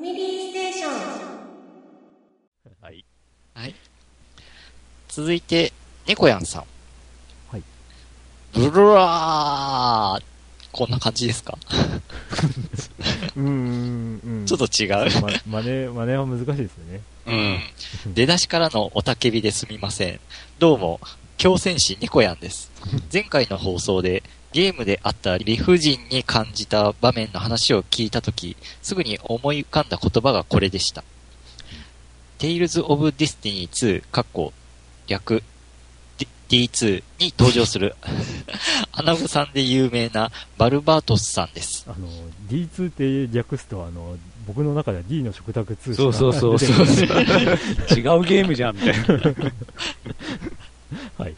[0.00, 0.92] ァミリーステーション。
[2.80, 3.04] はい。
[3.54, 3.74] はい。
[5.08, 5.72] 続いて、
[6.06, 6.64] 猫やんさん。
[7.50, 7.62] はい。
[8.54, 10.22] ブルラー
[10.72, 11.58] こんな感じですか？
[13.36, 14.46] うーん、うん。
[14.46, 17.00] ちょっと違うま、真似、真似は難しいですよね。
[18.06, 18.14] うん。
[18.14, 20.20] 出だしからのおたけびですみません。
[20.60, 21.00] どうも、
[21.38, 22.70] 強戦士猫やんです。
[23.12, 24.22] 前回の放送で、
[24.52, 31.04] ゲームであった理不尽に感じた場面の話を聞いたとき、すぐに思い浮かんだ言葉がこれでした。
[32.38, 34.52] Tales of Destiny 2、かっこ、
[35.06, 35.42] 略、
[36.18, 36.26] D-
[36.68, 37.94] D2 に登場する、
[38.92, 41.84] アナゴさんで有名なバルバートスさんです。
[41.86, 42.08] あの、
[42.48, 42.90] D2 っ
[43.28, 46.76] て略すと、あの、僕の中では D の食卓2しかそうそうそうそう。
[47.96, 49.04] 違うゲームじゃん、みたいな。
[51.18, 51.34] はい。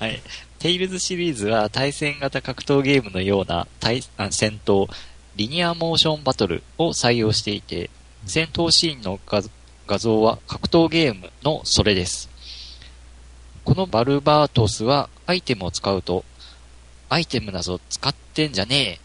[0.00, 0.20] はい。
[0.62, 4.88] テイルズシリーズは対戦型格闘ゲームのような対あ戦闘、
[5.34, 7.90] リニアモーションバトルを採用していて、
[8.26, 9.42] 戦闘シーンの画
[9.88, 12.30] 画像は格闘ゲームのそれです。
[13.64, 16.24] このバルバートスはアイテムを使うと、
[17.08, 19.00] アイテムなぞ使ってんじゃねえ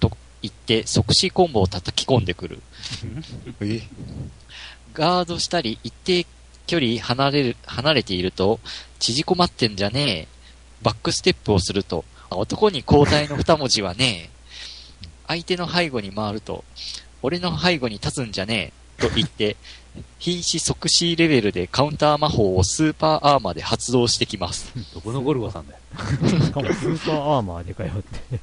[0.00, 0.10] と
[0.42, 2.60] 言って即死コンボを叩き込んでくる。
[4.92, 6.26] ガードしたり一定
[6.66, 8.60] 距離離れる、離れていると、
[8.98, 10.34] 縮こまってんじゃねえ。
[10.84, 14.30] バックステップをすると、あ男に後退の二文字はねえ。
[15.26, 16.62] 相手の背後に回ると、
[17.22, 19.08] 俺の背後に立つんじゃねえ。
[19.08, 19.56] と言って、
[20.18, 24.70] 瀕死即死レベルでカウンター魔法をスーパーアーマーで発動してきます。
[24.94, 25.80] どこのゴルゴさんだよ。
[26.28, 28.40] しかもスーパーアーマーでかよって。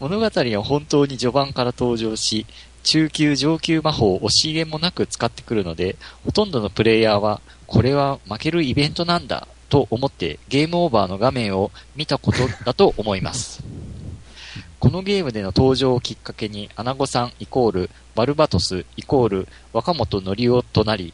[0.00, 2.46] 物語は本当に序盤から登場し、
[2.82, 13.62] 中級上級魔法を惜しげもなく使ってくるので、ほとんどのプレイヤーは、これは負けるイベントなんだ、と思ってゲームオーバーの画面を見たことだと思います。
[14.78, 21.12] このゲームでの登場をきっかけに、アナゴさんイコール、バルバトスイコール、若本のりおとなり、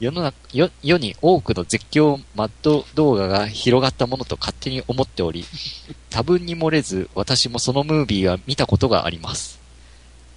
[0.00, 5.44] 世の中、世世に多くの絶叫マッド動画が広がったものと勝手に思っており、
[6.08, 9.60] 多分に漏れず、私もそのムービーは見たことがあります。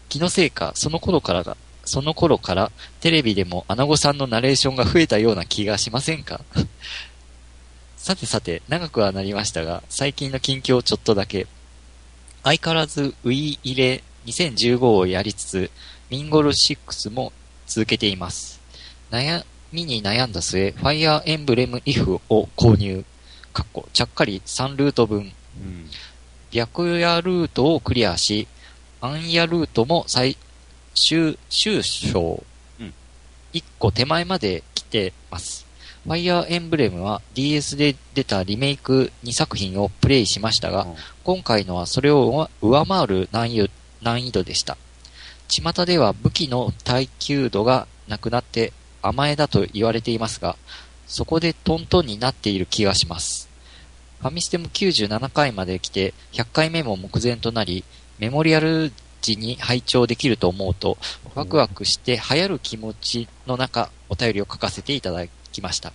[0.09, 6.41] 気のせいか、その頃からが、その頃から、テレビでもアナゴさんのナレーションが増えたような気がしませんか？
[8.03, 11.47] さてさて、長くはなりましたが、最近の近況ちょっとだけ。
[12.43, 15.71] 相変わらず、ウィー入れ2015をやりつつ、
[16.09, 17.31] ミンゴル6も
[17.65, 18.59] 続けています。
[19.09, 23.05] 悩みに悩んだ末、ファイアーエンブレムイフを購入。
[23.53, 25.19] かっこ、ちゃっかり3ルート分。
[25.19, 25.21] う
[25.61, 25.89] ん。
[26.51, 28.49] 白夜ルートをクリアし、
[28.99, 30.35] 暗夜ルートも最
[30.93, 32.43] 終、終章
[32.81, 32.93] うん。
[33.53, 35.62] 1個手前まで来てます。
[36.03, 40.85] ファイアーエンブレムは DS で出たリメイク2作品をプレイしましたが、
[41.23, 43.71] 今回のはそれを上回る難易
[44.01, 44.77] 難易度でした。
[45.47, 50.57] 巷では武器の耐久度がなくなって甘えだと言われていますが、
[51.07, 53.49] そこでトントンになっている気がします。
[54.19, 57.85] ファミステも97回まで来て100回目も目前となり、
[58.19, 60.97] メモリアル時に拝聴できると思うと、
[61.33, 65.91] ワクワクして流行る気持ちの中、お便りを書かせていただきました。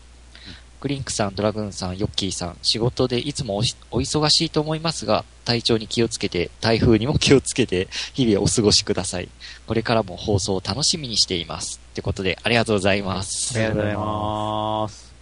[0.81, 9.29] クリンクさん、ドラグーンさん、ヨッキーさん、仕事でいつもお忙しいと思いますが、体調に気をつけて、台風にも気をつけて、日々をお過ごしください。
[9.67, 11.81] これからも放送を楽しみにしています。
[11.93, 13.59] ってことで、ありがとうございます。
[13.59, 15.15] ありがとうございます。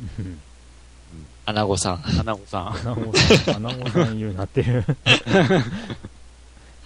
[1.46, 1.96] アナゴさん。
[1.98, 2.68] 花子さん。
[2.68, 4.84] アナゴさん、アナゴさん言うなっていう。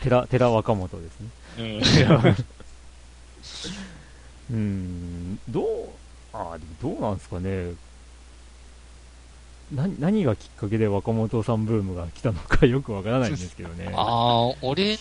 [0.02, 1.28] 寺、寺若本ですね。
[1.58, 1.80] うん。
[4.52, 5.64] うーん、どう、
[6.32, 7.74] ああ、でもどうなんですかね。
[9.74, 13.90] な、何がきっかけで若本さんブームが来たのかよくわからないんですけどね。
[13.96, 14.98] ああ、俺、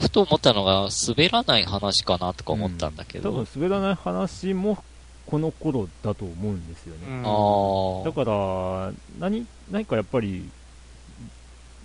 [0.00, 3.30] ふと思ったのが、滑らない話かなとか思ったんだけど。
[3.30, 4.82] 多分滑らない話も
[5.26, 7.06] この頃だと思うんですよね。
[7.06, 8.04] うんああ。
[8.04, 10.48] だから、何、何かやっぱり、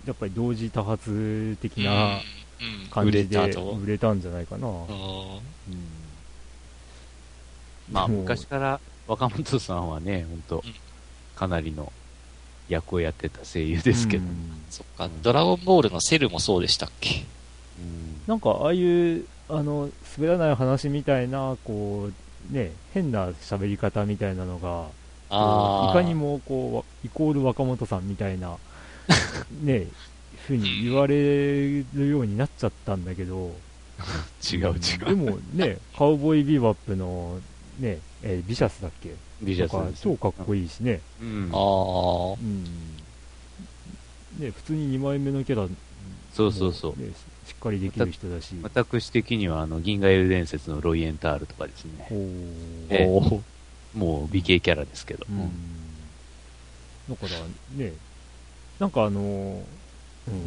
[0.06, 3.70] やっぱり同時多発的なうん、うん感じで売れたと。
[3.72, 4.66] 売れたんじゃないかな。
[4.68, 4.76] うん
[7.90, 10.74] まあ、昔から若本さんはね、本当うん。
[11.36, 11.92] かなりの
[12.68, 14.24] 役をやってた声優ですけど。
[14.24, 14.62] うん。
[14.70, 17.24] そっか、ドラゴンボールのセルもそうでしたっけ？
[17.78, 18.20] うん。
[18.26, 22.10] なんかああいう、あの、滑らない話みたいな、こ
[22.50, 24.88] う、ね、変な喋り方みたいなのが、
[25.28, 28.58] いかにもこうわイコール若本さんみたいな
[29.60, 29.88] ね
[30.46, 33.52] ふうに言われるようになっちゃったんだけど。
[34.52, 35.16] 違う違でう。
[35.16, 37.40] もねカウボーイビバップの
[37.78, 39.14] ね、えービシャスだっけ？
[39.42, 40.02] ビジャスです。
[40.02, 42.32] 超かっこいいしね、うんああ。
[42.32, 42.64] うん
[44.38, 45.68] ね普通に2枚目のキャラ
[46.34, 47.00] そうそうそう。
[47.00, 47.08] ね
[47.46, 48.54] しっかりできる人だし。
[48.62, 52.08] 私的には、あの、銀河エル伝説のロイエンタールとかですね。
[52.10, 53.42] おおー
[53.98, 55.24] もう美形キャラですけど。
[55.30, 55.50] うん。
[57.08, 57.92] だからね、
[58.80, 59.54] なんかあのー
[60.28, 60.40] うん。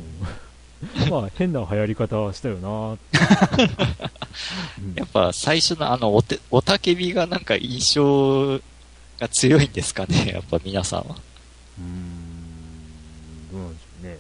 [1.12, 2.98] まあ、変な流行り方したよな
[4.96, 8.60] やっぱ最初のあのおて、おたけびがなんか印象
[9.20, 11.18] が強いんですかね、 やっぱ皆さんは。
[11.78, 14.18] うーん、どうなんでしょうね。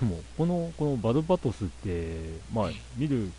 [0.00, 3.30] でも、この、このバドバトスって、まあ、見る、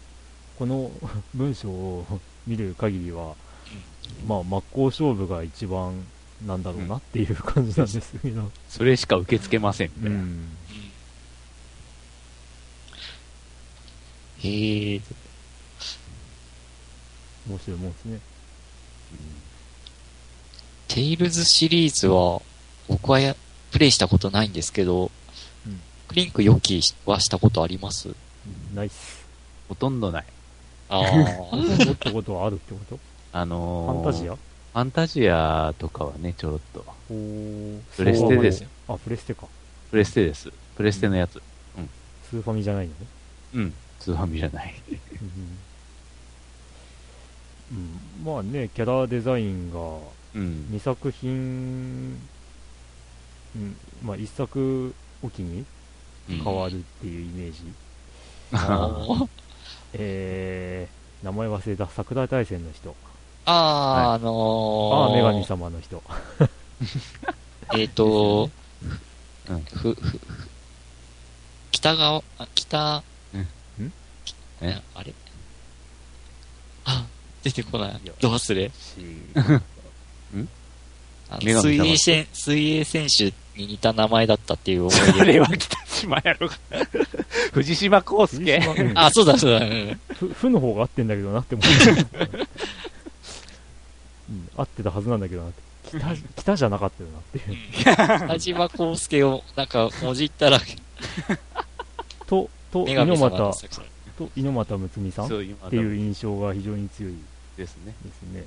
[0.59, 0.91] この
[1.33, 2.05] 文章を
[2.45, 3.35] 見る限りは、
[4.27, 6.05] まあ、真っ向勝負が一番
[6.45, 8.51] なんだろうなっていう感じなんですけど。
[8.69, 10.17] それしか受け付けませんみたいな。
[10.17, 10.57] うん。
[14.41, 15.01] へえ。
[17.49, 18.19] 面白いもんですね。
[20.87, 22.41] テイルズシリーズは、
[22.87, 23.35] 僕はや、
[23.71, 25.11] プレイしたことないんですけど、
[25.65, 28.09] うんクリンク予期はしたことあります？
[28.73, 29.27] ナイス。
[29.67, 30.25] ほとんどない。
[30.89, 31.01] ああ。
[31.53, 32.99] 思ったことはあるってこと？
[33.31, 34.35] あフのー、ァンタジア？
[34.73, 36.85] ファンタジアとかはね、ちょろっと。
[37.97, 38.69] プレステですよ。
[38.87, 39.47] あ、プレステか。
[39.89, 40.51] プレステです。
[40.75, 41.41] プレステのやつ。
[42.29, 42.97] スーファミじゃないのね？
[43.55, 43.73] うん。
[43.99, 44.75] 通販じゃない。
[47.71, 49.79] うん、うん、まあね、キャラデザインが
[50.35, 50.67] うん。
[50.71, 52.19] 2作品、
[53.55, 54.93] うん、まあ1作
[55.23, 55.65] おきに
[56.29, 57.73] うん変わるっていうイメージ。
[58.53, 59.27] あ
[59.93, 62.95] えー、名前忘れた、桜大戦の人。
[63.51, 66.03] あー、はあのー、ああ、女神様の人。
[67.75, 68.49] えっ、と、
[69.49, 69.61] うん。
[69.63, 70.19] ふ、ふ、ふ、
[71.71, 73.03] 北側、あ、北、
[73.33, 73.47] うん。
[74.61, 74.79] え？
[74.93, 75.13] あれ？
[76.85, 77.05] あ、
[77.43, 78.01] 出てこない。
[78.19, 78.71] ど忘れ
[81.31, 81.83] あの女神様。
[81.85, 83.25] 水泳選、水泳選手
[83.59, 86.47] に似た名前だったっていう思いそ出れは北島やろ。
[86.47, 86.55] が。
[87.53, 88.93] 藤島康藤介。
[88.95, 89.65] あ、そうだそうだ。
[89.65, 89.99] うん。
[90.13, 92.47] ふ、ふの方が合ってんだけどなって思って。
[94.29, 95.69] うん、合ってたはずなんだけどなって。
[95.83, 98.27] 北、北じゃなかったよなっていう。
[98.27, 100.59] 田島康介を、なんか、もじったら、
[102.27, 103.81] と、と、女猪神様の俣、作者
[104.17, 107.13] と、猪俣睦美さんっそう、今ていう印象が非常に強い
[107.57, 107.95] ですね。
[108.03, 108.45] ですね。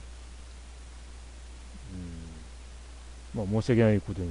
[3.34, 3.42] うん。
[3.50, 4.28] まあ、申し訳ないことに、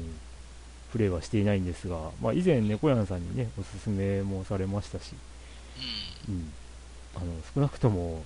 [0.91, 5.13] プレイはしていないんですが、まあ、以前、猫屋さんにね、おすすめもされましたし、
[6.29, 6.51] うん。
[7.15, 8.23] あの、少なくとも、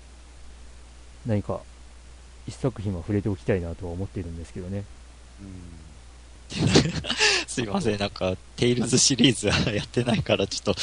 [1.26, 1.62] 何か、
[2.48, 4.84] 一作品は触れておきたいなとは思っているんですけどね。
[7.48, 10.82] すいません、なんか、テイルズシリーズはやってないから、ちょっと、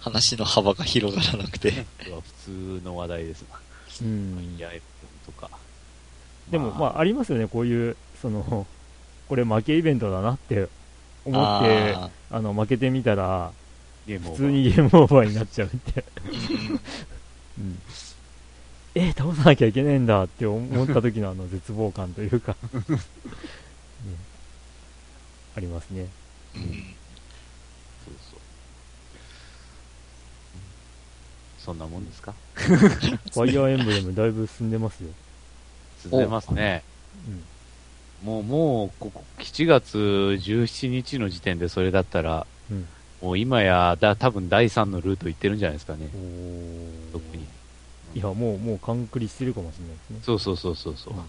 [0.00, 1.70] 話の幅が広がらなくて。
[2.04, 3.58] 普通の話題ですな。
[4.02, 4.60] うんい。
[4.60, 5.50] や、エプとか。
[6.50, 8.66] でも、まあ、ありますよね、こういう、その、
[9.28, 10.68] これ負けイベントだなって
[11.24, 13.52] 思って、ああの、負けてみたら、
[14.06, 16.04] 普通にゲームオーバーになっちゃうって。
[17.58, 17.78] うん。
[18.94, 22.80] えー倒さなきゃいけねえんだって思った時のあの絶望感というか、ね
[25.56, 26.06] ありますね。
[26.54, 26.62] うん
[28.04, 28.38] そうそう。
[31.58, 32.34] そんなもんですか？
[32.56, 35.08] ファイアーエンブレムだいぶ進んでますよ。
[36.02, 36.82] 進んでますね。
[37.28, 38.26] うん。
[38.26, 42.86] もう、もう、ここ、7月17日の時点でそれだったら、うん。
[43.20, 46.08] もう今や、だ、多分第3のルート行ってるんじゃないですかね。
[46.14, 47.44] お特に。
[48.14, 50.20] いや、もう、もう、カンクリしてるかもしれないですね。
[50.22, 51.14] そうそうそうそうそう。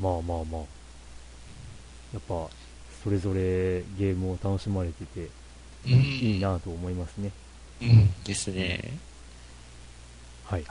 [0.00, 0.62] まあまあまあ。
[2.12, 2.48] やっぱ、
[3.02, 5.28] それぞれゲームを楽しまれてて、
[5.86, 7.30] うんいいなと思いますね。
[7.82, 8.98] うんですね。
[10.44, 10.64] はい。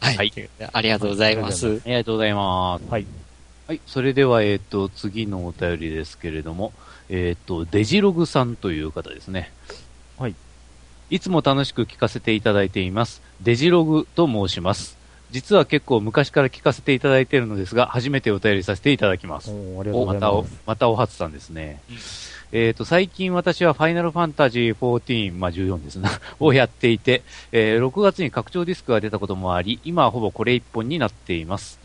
[0.00, 0.16] はい。
[0.16, 0.32] はい
[0.72, 1.80] ありがとうございます。
[1.84, 2.90] ありがとうございます。
[2.90, 3.06] はい。
[3.66, 3.80] はい。
[3.86, 6.72] それでは、えっ、と、次のお便りですけれども、
[7.08, 9.52] えっ、と、デジログさんという方ですね。
[10.18, 10.34] はい。
[11.10, 13.22] いつも楽しく聞かせていただいています。
[13.40, 14.96] デジログと申します。
[15.30, 19.50] 実は結構昔から聞かせていただいているのですが、初めてお便りさせていただきます。
[19.50, 21.80] おーありがとうございまたおまたお初さんですね。
[21.90, 21.96] うん
[22.50, 26.08] えっ、と、最近私はファイナルファンタジー14、まあ14ですな、
[26.40, 27.22] をやっていて、
[27.52, 31.78] えー6月に拡張ディスクが出たこともあり、今はほぼこれ一本になっています。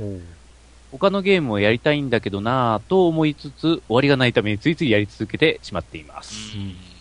[0.92, 6.56] 他のゲームをやりたいんだけどなぁと思いつつ、終わりがないためについついやり続けてしまっています。
[6.56, 6.93] うん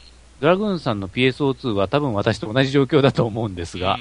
[0.43, 4.01] ドラグーンさんの PSO2 は多分私と同じ状況だと思うんですが、うん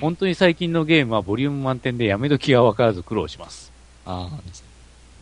[0.00, 3.72] 本当に最近のゲームはボリューム満点でやめ時がわからず苦労します。
[4.04, 4.28] あ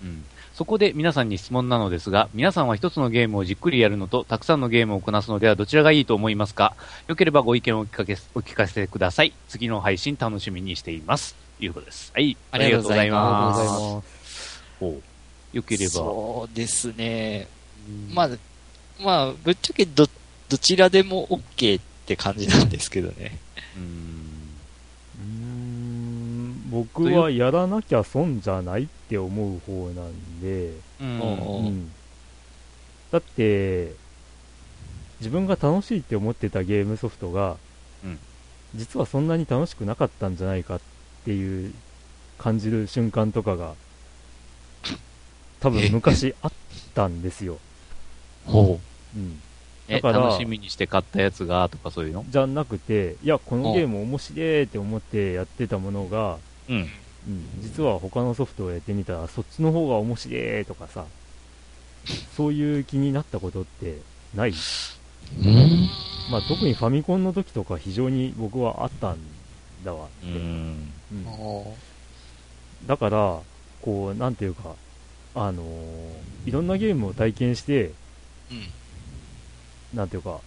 [0.02, 0.25] うん
[0.55, 6.75] そこで皆さんに質問なのですが、皆さんは一つのゲームをじっくりやるのと、たくさんのゲームをこなすのではどちらがいいと思いますか？
[7.07, 9.33] よければご意見をお聞かけお聞かせください。
[9.49, 11.37] 次の配信楽しみにしています。
[11.59, 12.11] ということです。
[12.14, 12.37] はい。
[12.50, 14.97] ありがとうございますありがとうございす。
[14.97, 15.02] ま
[15.52, 15.57] す。
[15.57, 17.47] よければ、そうですね。
[18.12, 18.28] まあ、
[19.00, 20.07] まあ、ぶっちゃけど、
[20.49, 23.38] どちらでも OK って感じなんですけどね。
[23.76, 24.28] うん。
[25.21, 31.90] うーん僕はやらなきゃ損じゃないって思う方なんで、うん
[33.11, 33.93] だって、
[35.21, 37.57] 自分が楽しいって思ってたゲームソフトが、
[38.05, 38.19] うん
[38.75, 40.81] 実はそんなに楽しくなかったんじゃないかっ
[41.25, 41.73] ていう
[42.37, 43.75] 感じる瞬間とかが、
[45.61, 46.52] 多分昔あっ
[46.95, 47.59] たんですよ。
[48.45, 48.78] ほ
[49.17, 49.40] うん。
[49.88, 52.25] え、だから楽しみにして買ったやつが、とかそういうの？
[52.28, 56.88] じゃなくて、いや、このゲーム面白いって思ってやってたものが、うん。
[57.26, 61.04] うん、実は他のソフトをやってみたら、そっちの方が面白いとかさ、
[62.37, 63.99] そういう気になったことって
[64.35, 64.54] ない、う。
[65.42, 65.88] うん。
[66.30, 69.18] まあ、特にファミコンの時とか非常に僕はあったん
[69.85, 70.92] だわって、うん。
[71.12, 71.75] うんお
[72.87, 73.40] だから、
[73.83, 74.76] こう、なんていうか、
[75.35, 75.66] あのー
[76.47, 77.87] いろんなゲームを体験して、
[78.50, 78.73] うん。
[79.95, 80.40] なんていうか、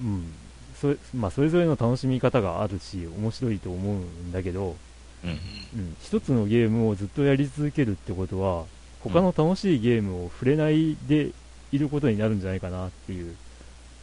[0.00, 0.32] うん、
[0.80, 4.76] それまあ、それぞれの楽しみ方があるし、面白いと思うんだけど、
[5.22, 5.30] うん。
[5.30, 8.64] うん、一つのゲームをずっとやり続けるってことは、
[9.00, 11.32] 他の楽しいゲームを触れないで
[11.72, 13.36] いることになるんじゃないかなっていう、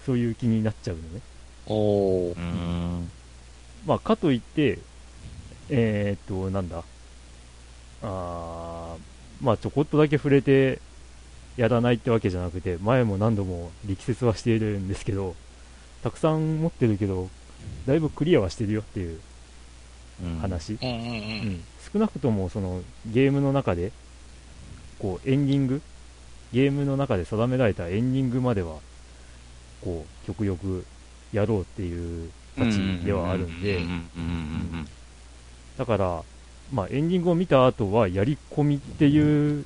[0.06, 1.22] そういう気になっちゃうのね。
[1.66, 3.12] おーうん。
[3.86, 4.80] まあ、かといって、
[5.70, 6.84] えー、っと、なんだ、
[8.04, 10.80] あーまあ、ちょこっとだけ触れて
[11.58, 15.36] やらないってわけじゃなくて、前も何度も力説はしているんですけど、
[16.04, 17.30] たくさん持ってるけど、
[17.86, 19.20] だいぶクリアはしてるよっていう
[20.24, 20.38] うん。
[20.40, 20.78] 話。
[21.92, 23.92] 少なくともそのゲームの中で
[25.00, 25.82] こうエンディング
[26.52, 28.78] ゲームの中で定められたエンディングまでは
[29.82, 30.86] こう極力
[31.32, 33.80] やろうっていう立ちではあるんで。
[35.78, 36.24] だから、
[36.74, 39.66] まあ、エンディングを見た後はやり込みっていう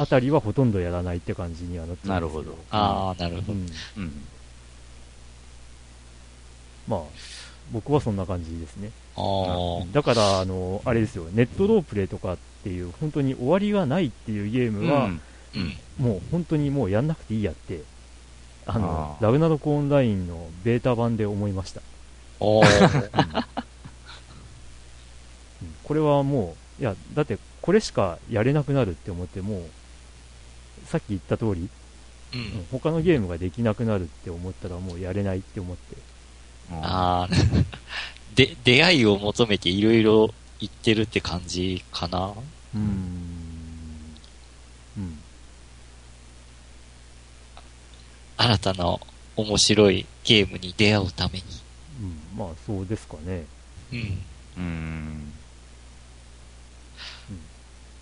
[0.00, 2.42] あたりはほとんどやらないって感じにはなっちゃうんですよ。
[2.42, 2.58] なるほど。
[2.70, 3.52] ああ、なるほど。
[3.52, 4.12] うん。
[6.88, 7.00] まあ
[7.70, 8.90] 僕はそんな感じですね。
[9.16, 9.84] ああ。
[9.92, 11.26] だからあのあれですよ。
[11.32, 15.20] ネットロープレイとかっていう本当に終わりがないっていうゲームは、うん。
[15.54, 16.04] うん。
[16.04, 17.82] もう本当にもうやんなくていいやって、
[18.64, 21.82] あの、ラグナロクオンラインのベータ版で思いました。
[22.40, 23.10] おー。
[25.62, 25.74] うん。
[25.84, 29.62] これはもう、いや、だってこれしかやれなくなるって思ってもう、
[30.90, 31.68] さっき言った通り、
[32.34, 32.66] ううんん。
[32.72, 35.96] 他のゲームができなくなるって思ったらもうやれないって思って。
[36.72, 37.34] ああ。
[38.34, 42.26] で、出会いを求めていろいろ言ってるって感じかな。
[42.28, 42.82] うーん。
[44.98, 45.18] うん。
[48.36, 48.98] 新たな
[49.36, 51.44] 面白いゲームに出会うために。
[52.00, 52.38] うん。
[52.38, 53.44] まあそうですかね。
[53.92, 54.22] うん。
[54.56, 55.32] うん。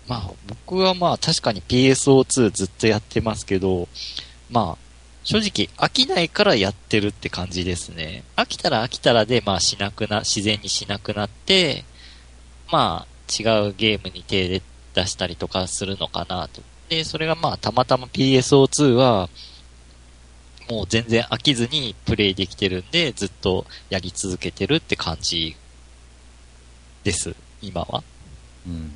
[0.09, 3.87] まあ、僕はまあ確かに PSO2 ずっとやってますけど、
[4.49, 4.77] まあ、
[5.23, 8.23] 正直飽きないからやってるって感じですね。
[8.35, 11.85] 飽きたら飽きたらで、まあしなくな、自然にしなくなって、
[12.71, 14.63] まあ違うゲームに手で
[14.95, 16.63] 出したりとかするのかなと。
[16.89, 19.29] で、それがまあたまたま PSO2 は、
[20.71, 25.55] もう全然飽きずにプレイできてるんで、ずっとやり続けてるって感じ
[27.03, 28.03] です、今は。
[28.65, 28.91] うん。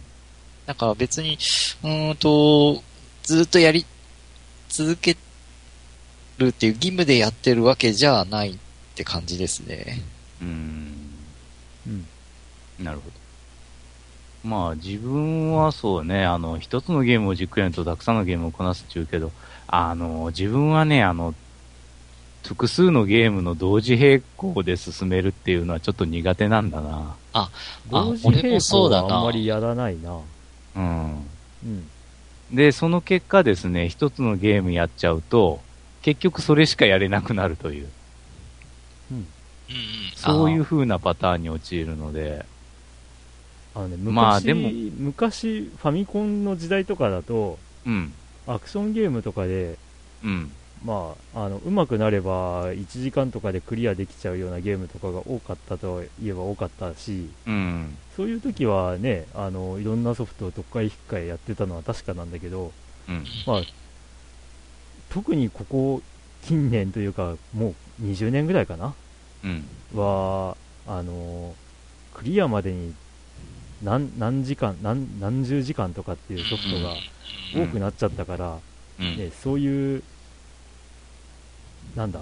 [0.65, 1.38] なんか別に、
[1.84, 2.82] うーんと、
[3.24, 3.86] ずっとやり
[4.70, 5.17] 続け
[6.38, 8.58] るっていう義務でやってるわけじゃないっ
[8.96, 10.01] て感じですね。
[10.41, 10.93] うん。
[11.88, 12.05] うん。
[12.79, 13.24] なるほど。
[14.43, 19.32] まあ自分はそうね、あの、一つのゲームをじっくりやるとたくさんのゲームをこなすっていうけど、
[19.67, 21.34] あの、自分はね、あの、
[22.46, 27.15] 複数のゲームの同時並行で進めるっていうのはちょっと苦手なんだな。
[27.89, 30.20] 同時俺も並行そうだなはあんまりやらないな。
[30.75, 31.13] うん。
[31.63, 31.89] うん。
[32.51, 35.62] で、その結果ですね、一つのゲームやっちゃうと、
[36.01, 37.89] 結局それしかやれなくなるという、
[39.12, 39.18] うん。
[39.18, 39.27] うんうん。
[40.15, 42.46] そういう風なパターンに陥るので、
[43.75, 48.13] あのね、昔、まあでも昔、ファミコンの時代とかだと、うん、
[48.46, 49.77] アクションゲームとかで、
[50.24, 50.51] うん、
[50.85, 62.73] まあ、あの、上手くなれば、1時間とかでクリアできちゃうようなゲームとかが多かったといえば多かったし、うん、そういう時はね、あの、いろんなソフトを特会引っかえやってたのは確かなんだけど、
[63.07, 63.61] うん、まあ、
[65.09, 66.01] 特にここ
[66.43, 68.93] 近年というか、もう20年ぐらいかな
[69.43, 71.55] うん、は、あの、
[72.13, 72.93] クリアまでに
[73.83, 76.95] 何何時間何、何十時間とかっていうソフトが
[77.65, 78.59] 多くなっちゃったから、
[78.99, 80.03] うん、ね、そういう、
[81.95, 82.19] なんだ、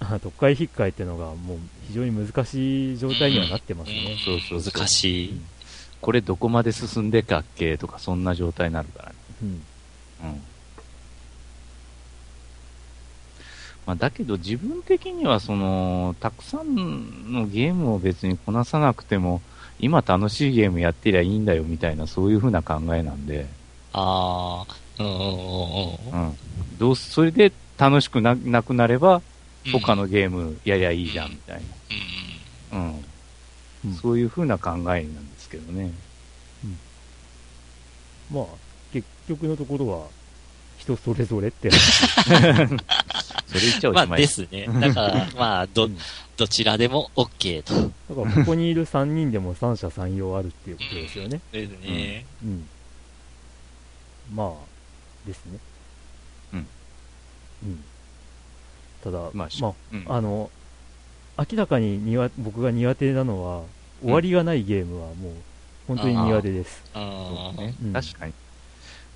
[0.22, 4.16] 特会引っかえっていうのがもう非常に難しい状態にはなってますね。
[4.24, 5.40] そうそうそう難しい。
[6.00, 9.14] これどこまで進んでかっけとか、そんな状態になるからね。
[9.42, 9.48] うん。
[9.48, 9.52] う
[10.32, 10.42] ん。
[13.86, 19.42] まあ、だけど自分的にはその、たくさんのゲームを別にこなさなくても、
[19.78, 23.46] 今楽しいゲームやってりゃいいんだよみたいな、そういう風な考えなんで、
[23.92, 25.24] ああ、うんうんうん
[26.12, 26.28] うん。
[26.28, 26.36] うん。
[26.78, 29.22] どうすそれで楽しくななくなれば、
[29.72, 31.62] 他のゲームやりゃいいじゃんみたい
[32.70, 32.78] な。
[32.78, 32.86] うん。
[32.88, 33.04] うん
[34.02, 35.90] そういう風な考えなんですけどね。
[38.30, 38.44] まあ、
[38.92, 40.06] 結局のところは、
[40.76, 42.06] 人それぞれって話。
[43.48, 43.94] それ言っちゃうん。
[43.94, 44.20] まあおしまい。
[44.20, 44.66] ですね。
[44.66, 45.98] だから、まあ、どうん、
[46.36, 47.74] どちらでも OK と。
[47.74, 51.40] だから、ここにいる3人でも三者三様あるっていうことですよね。
[51.50, 52.26] ですね。
[52.44, 52.68] うん。
[54.34, 55.58] まあ、ですね。
[57.64, 57.70] うん。
[57.70, 57.84] うん。
[59.02, 60.50] ただ、まあしまあ、うんあの、
[61.38, 63.62] 明らかに苦僕が苦手なのは、
[64.02, 65.32] 終わりがないゲームはもう、
[65.88, 66.84] 本当に苦手です。
[66.94, 68.32] ああ、ねうん確かに。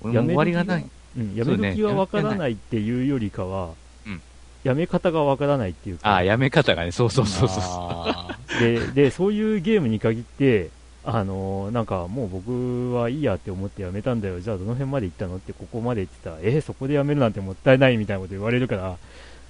[0.01, 0.89] 俺も終わりがない。
[1.17, 3.69] うん、やめそうね時はわからないっていうよりかは、
[4.05, 4.21] うん
[4.65, 7.59] やめ方がわからないっていうか、ああ、やめ方がね、そうそうそうそう。
[7.61, 10.71] あで、で、そういうゲームに限って、
[11.07, 14.39] あのーなんかもう僕はいいやって思ってやめたんだよ。
[14.41, 15.35] じゃあどの辺まで行ったの？
[15.37, 18.97] ってここまで行ってたら、えーそこでやめるなんてもったいないみたいなこと言われるから、ー。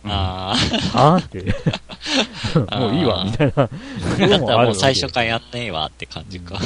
[0.08, 0.56] あ
[0.94, 1.40] はぁって、
[2.78, 3.70] もういいわ、みたいな。
[4.28, 6.60] だろったらもう最初からやんねえわって感じか。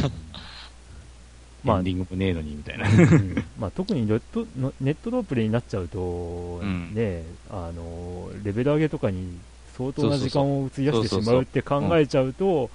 [1.64, 1.78] まあ。
[1.78, 2.90] エンディングもねえのに、みたいな。
[2.90, 3.44] うん。
[3.60, 9.38] まあ、特にネットのネットロープレイになっちゃうと、んね、あのレベル上げとかに
[9.78, 12.70] 相当な時間を費やしてしまうって考えちゃうと、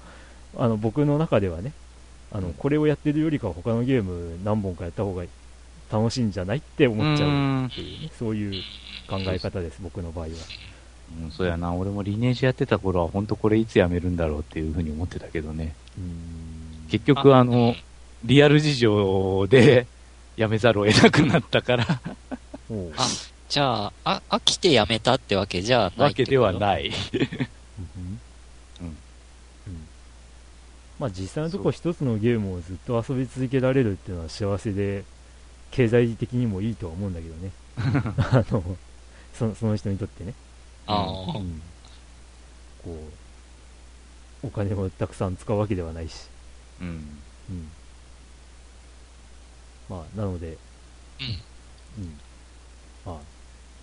[0.57, 1.73] あの僕の中ではね
[2.35, 5.25] あの、これをやってるよりかは他のゲーム何本かやった方が
[5.91, 8.63] 楽しいんじゃないって思っちゃうっていうね、そういう
[9.09, 10.33] 考え方です、僕の場合は。
[11.23, 11.73] うん、そうやな。
[11.73, 15.75] 俺もリネージやってた頃は、本当これいつやめるんだろうっていうふうに思ってたけどね。
[15.97, 17.75] うん結局、あの、
[18.25, 19.87] リアル事情で、
[20.37, 21.99] やめざるを得なくなったから、あ
[23.49, 26.59] じゃあ、あ、飽きてやめたってわけじゃないわけではい。
[26.59, 26.91] ない。
[31.05, 35.05] うんうんうんまあ実際のところ一つのゲームをずっと遊び続けられるっていうのは幸せで
[35.71, 37.51] 経済的にもいいとは思うんだけどね。
[37.77, 38.77] あの
[39.35, 40.33] そのその人にとってね、
[40.87, 41.61] ああ、うん。
[42.83, 42.99] こ
[44.45, 46.27] うお金もたくさん使うわけではないし、
[46.81, 46.89] うん。
[47.51, 47.71] うん、
[49.91, 50.57] まあなので、
[51.99, 52.19] うん。
[53.05, 53.17] まあ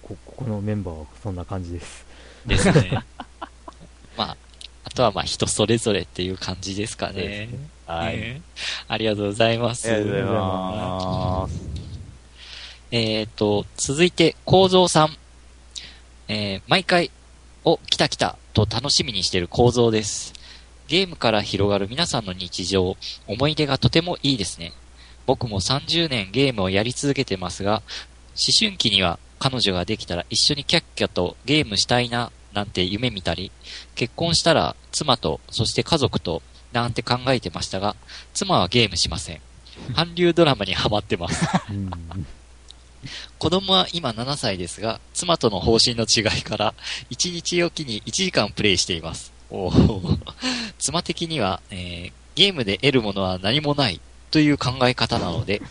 [0.01, 2.03] こここのメンバーはそんな感じです。
[2.47, 3.03] ですね。
[4.17, 4.37] まあ、あ
[4.93, 7.47] とはまあ人それぞれっていう感じですかね。
[7.47, 7.49] ね
[7.85, 8.17] はい。
[8.17, 8.41] ね
[8.87, 9.91] ありがとうございます。
[9.91, 11.61] ありがとうございます。
[12.91, 15.17] えっ、と、続いて、構造さん。
[16.27, 17.11] えー毎回、
[17.63, 20.33] お、来た来た、と楽しみにしている構造です。
[20.87, 24.73] ゲームから広がる皆さんの日常、思い出がとてもいいですね。
[25.25, 27.81] 僕も30年ゲームをやり続けてますが、
[28.31, 33.51] 思春期には彼女ができたら一緒にキャッキャとゲームしたいな、なんて夢見たり、
[33.95, 37.95] 結婚したら妻と、そして家族と、なんて考えてましたが、
[38.33, 39.41] 妻はゲームしません。
[39.95, 41.45] 韓流ドラマにハマってます。
[41.69, 41.91] うん
[43.39, 46.75] 子供は今7歳ですが、妻との方針の違いから、
[47.09, 49.33] 1日おきに1時間プレイしています。
[50.77, 53.99] 妻的には、えーゲームで得るものは何もない
[54.31, 55.61] という考え方なので、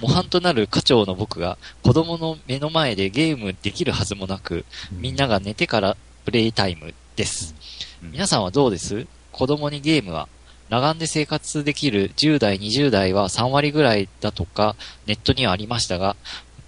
[0.00, 7.54] 模範となる家長の僕が子供の目の前でゲームできるはずもなく、みんなが寝てからプレイタイムです。
[8.02, 9.06] うん皆さんはどうです？
[9.32, 10.28] 子供にゲームは
[10.70, 16.14] 裸眼で生活できる10代、20代は3割ぐらいだとかネットにはありましたが、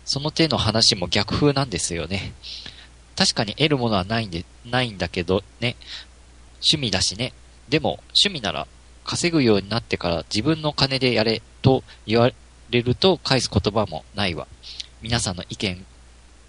[0.05, 2.33] その手の話も逆風なんですよね。
[3.17, 5.77] 確かに得るものはないんで、ないんだけどね。
[6.55, 7.33] 趣味だしね。
[7.69, 8.67] でも、趣味なら
[9.05, 12.31] 稼ぐようになってから自分の金でやれと言わ
[12.71, 14.47] れると返す言葉もないわ。
[15.03, 15.85] 皆さんの意見、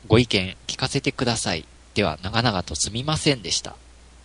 [0.07, 1.65] ご意見聞かせてください。
[1.93, 3.75] では、長々とすみませんでした。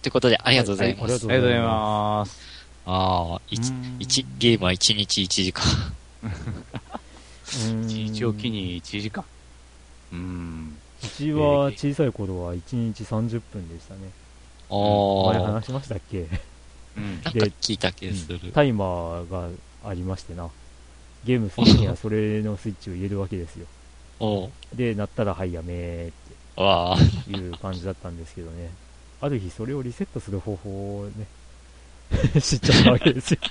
[0.02, 1.00] ということで、ありがとうございます。
[1.02, 2.40] はいありがとうございます。
[2.86, 5.64] ああ、一うん一ゲームは1日1時間。
[6.22, 9.24] うん一日おきに1時間。
[10.12, 10.76] うん。
[11.02, 14.10] うちは小さい頃は1日30分でしたね。
[14.70, 16.26] ああ、前話しましたっけ？
[16.96, 17.22] うん。
[17.22, 18.38] なんか聞いた気がする。
[18.52, 19.48] タイマーが
[19.84, 20.48] ありましてな。
[21.26, 23.66] ゲームするにはそれのスイッチを入れるわけですよ。
[24.74, 26.12] で、鳴ったらはいやめーっ
[27.24, 28.70] ていう感じだったんですけどね。
[29.20, 31.26] ある日それをリセットする方法をね、
[32.40, 33.40] 知っちゃったわけですよ。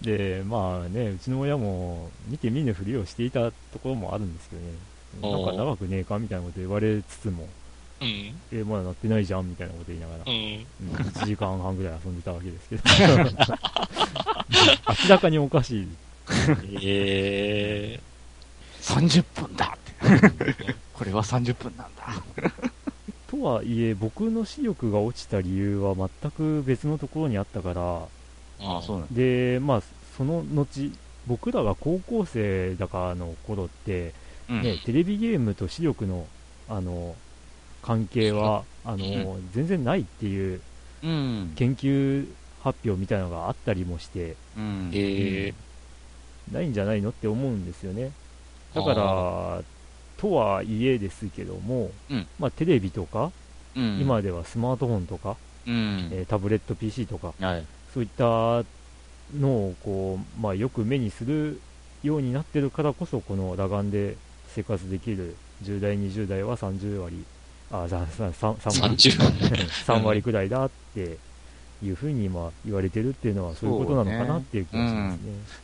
[0.00, 4.68] で、まあね、うちの親も見て見ぬふりをしていたところもあるんですけどね。
[5.20, 7.48] なんか長くねえかみたいなこと言われつつも、
[8.00, 10.30] うん、えまだ鳴ってないじゃんみたいなこと言いながらう、ん。
[10.30, 12.82] うん1時間半ぐらい遊んでたわけですけど。
[15.04, 15.88] 明らかにおかしい。
[16.82, 18.00] ええ
[18.80, 20.28] 30分だって。
[20.28, 22.22] こ これは30分なんだ。
[23.30, 28.08] とはいえ、僕の視力が落ちた理由は全く別のところにあったから、
[28.60, 29.14] ああ、そうなんだ。
[29.14, 29.82] で、まあ、
[30.16, 30.90] その後、
[31.26, 34.12] 僕らが高校生だからの頃って、
[34.48, 36.26] うんね、テレビゲームと視力の、
[36.68, 37.16] あの、
[37.82, 40.60] 関係は、あの、全然ないっていう
[41.02, 41.52] うん。
[41.56, 42.26] 研究
[42.64, 44.90] 発表みたいなのがあったりもして、うん。
[44.94, 45.52] え
[46.50, 48.10] ないんじゃないのって思うんですよね。
[48.74, 49.62] だから、
[50.16, 53.30] とはいえですけども、うんまあ、テレビとか、
[53.76, 56.08] うん、今ではスマートフォンとか、うん。
[56.10, 57.66] えータブレット PC とか、はい。
[57.92, 58.64] そういった
[59.38, 61.60] のをこう、まあ、よく目にする
[62.02, 64.16] ようになってるからこそ、この裸眼で
[64.48, 67.24] 生活できる10代、20代は30割、
[67.70, 71.18] あ、さささ 3, 割30 3 割くらいだって
[71.84, 75.20] いうふうに今言われてるっていうのはそういうことなのかなっていう気がしますね。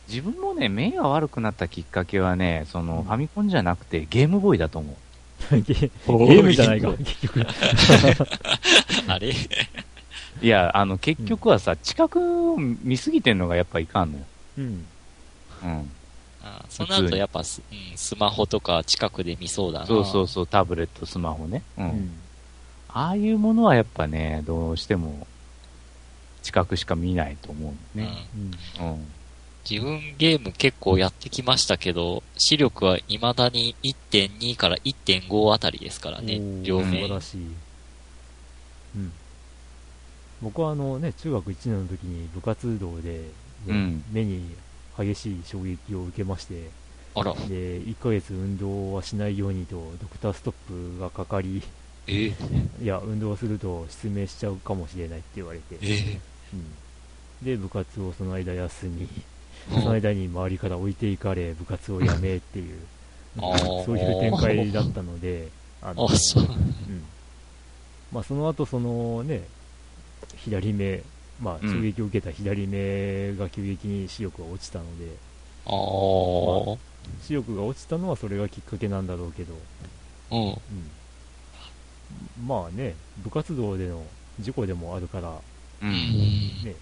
[0.07, 4.95] 自分もね、目が悪くなったきっかけはね、その、うんファミコンじゃなくてゲームボーイだと思う。
[5.51, 7.45] ゲゲームじゃないか、結局。
[9.07, 9.33] あれ？
[10.41, 12.19] いや、あの、結局はさ、近く
[12.57, 14.25] 見すぎてんのがやっぱいかんのよ。
[14.59, 14.85] うん。
[15.63, 15.91] うん。
[16.43, 19.85] あその後やっぱス,、うん、スマホとか近くで見そうだな。
[19.85, 21.63] そうそうそう、タブレット、スマホね。
[21.77, 21.81] う。
[21.81, 22.11] うんん。
[22.93, 25.27] ああいうものはやっぱね、どうしても、
[26.43, 28.09] 近くしか見ないと思ううんね。
[28.79, 29.07] うんうん。
[29.69, 37.07] 自分ゲーム結構やってきましたけど、視力は未だに1.2から1.5あたりですからね両面素晴。
[37.09, 37.41] らしい。
[38.95, 39.11] うん。
[40.41, 43.25] 僕はあのね、中学1年の時に部活動で、ね
[43.67, 44.55] うん目に
[44.97, 46.69] 激しい衝撃を受けまして、
[47.13, 50.53] あら、で、1ヶ月運動はしないようにとドクターストッ
[50.95, 51.61] プがかかり、
[52.07, 52.33] え
[52.81, 56.21] いや、運動すると失明しちゃうかもしれないって言われて、えうん、
[57.43, 59.07] で、部活をその間休み、
[59.73, 59.81] うん。
[59.81, 62.79] その間に周りから置いていかれ、部活をやめっていう、
[63.85, 65.49] そういう展開だったので、
[65.81, 66.43] あのあ、そう。
[66.43, 67.03] うん。
[68.11, 69.43] まあ、その後そのね、
[70.37, 71.01] 左目、
[71.41, 71.73] まあ、うん。
[71.73, 75.15] 衝撃を受けた左目が急激に視力が落ちたので、
[75.65, 76.77] あー。
[77.23, 79.53] 視力が落ちたのはそれがきっかけなんだろうけど、
[80.31, 80.49] うん。
[80.49, 80.59] うん、
[82.45, 84.03] まあね、部活動での
[84.39, 85.39] 事故でもあるから、
[85.81, 85.85] う。
[85.85, 86.63] うんん。
[86.63, 86.75] ね、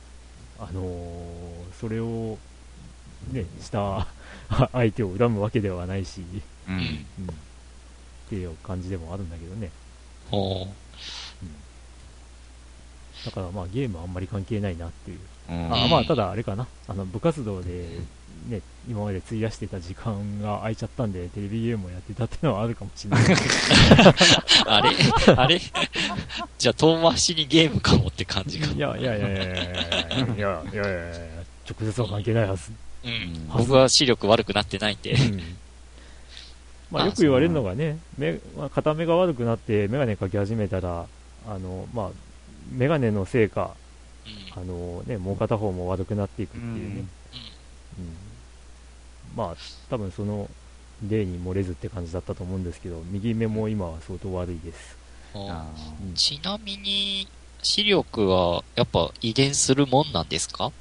[0.59, 2.37] あのーそれを、
[3.31, 4.05] ね、した
[4.73, 6.21] 相手を恨むわけではないし、
[6.67, 6.75] うん。
[6.75, 7.33] うん、っ
[8.29, 9.71] ていう感じでもあるんだけどね。
[10.31, 10.67] おー
[13.25, 15.19] だからまあゲームはあんまり関係ないなっていう。
[15.49, 16.67] うんあまあただあれかな。
[16.87, 17.85] あの部活動で
[18.47, 23.25] ね、今まで費やしてた時間が空いちゃったんで、テレビゲームをやってたっていうのはあるかもしれない。
[24.67, 24.89] あ れ
[25.35, 25.59] あれ？
[26.57, 28.71] じゃあ遠回しにゲームかもって感じか。
[28.71, 30.63] いやいやいやいやいやいやいや
[31.69, 32.71] 直接は関係ないはず。
[33.03, 33.47] うん。
[33.49, 35.11] 僕は視力悪くなってないんで。
[35.13, 35.41] うん
[36.91, 41.05] まあよく言われるのがね、目、まあ、片目が悪くなってメガネかけ始めたら、
[41.47, 42.09] あの、まあ、
[42.71, 43.88] メガネのせいか、うん
[44.55, 47.05] あのね、もう片方も悪くなっていくっていうね。
[47.97, 48.05] うん。
[49.35, 49.55] まあ、
[49.89, 50.49] 多分その
[51.07, 54.97] 例に漏れずって感じだったと思うんですけど、右目も今は相当悪いです。
[55.33, 56.13] ああうん。
[56.15, 57.27] ちなみに、
[57.61, 60.71] 視力はやっぱ遺伝するもんなんですか？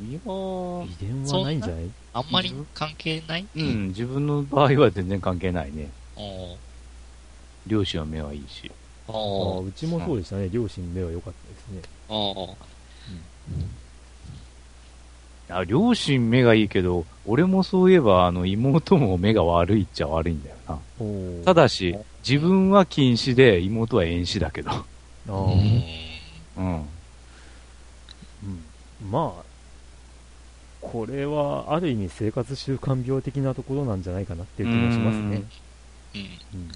[0.00, 1.90] ーいやー遺伝はないんじゃない？
[2.12, 3.46] あんまり関係ない？
[3.54, 5.92] うん、自分の場合は全然関係ないね。
[7.66, 8.70] 両親は目はいいし。
[9.06, 11.82] あおーうちもそうでしたね、両親目は良かったですね。
[15.48, 20.78] あ、両親目がいいけど、俺もそういえば、あの、妹も目が悪いっちゃ悪いんだよな。
[21.44, 21.96] ただし、
[22.26, 24.70] 自分は近視で、妹は遠視だけど。
[24.70, 24.84] あ
[25.26, 25.82] うー
[26.56, 26.74] うん。
[28.42, 28.64] うん
[29.10, 29.44] まあ、
[30.80, 35.42] これはある意味生活習慣病的なところなんじゃないかなっていう気もしますね。
[36.54, 36.60] うん。
[36.60, 36.68] うん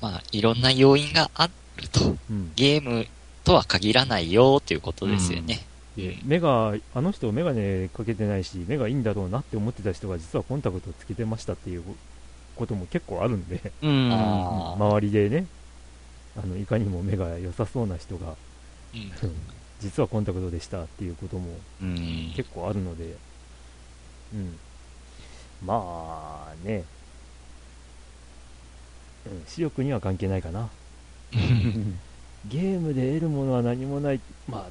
[0.00, 1.48] まあ、いろんな要因があ
[1.82, 2.16] ると。
[2.30, 3.06] うんゲーム
[3.44, 5.60] とは限らないよっていうことですよね。
[5.96, 11.84] で目が、あの人、眼鏡かけてないし、目がいいんだろうなって思ってた人が実はコンタクトつけてましたっていう
[12.56, 14.12] ことも結構あるんで、うん。
[14.12, 15.46] 周りでね、
[16.42, 18.34] あのいかにも目が良さそうな人が、
[18.94, 19.12] うん。
[19.80, 21.48] 実はコンタクトでしたっていうことも
[21.82, 22.32] うん。
[22.34, 23.14] 結構あるので、
[24.32, 24.58] うん。
[25.64, 26.84] まあね、
[29.26, 30.70] うん、視力には関係ないかな。
[32.46, 34.20] ゲームで得るものは何もない。
[34.48, 34.64] まあ、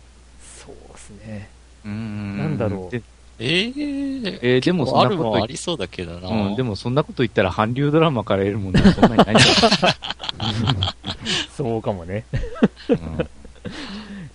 [0.65, 1.49] そうですね。
[1.85, 3.01] うんなんだろうで
[3.39, 6.29] えー、えーでもそんあるなことありそうだけどな。
[6.29, 9.49] うん、でもそんなこと言ったら韓流ドラマから得るものはそんなにないんだよ。
[11.57, 12.25] そうかもね。
[12.89, 13.27] うん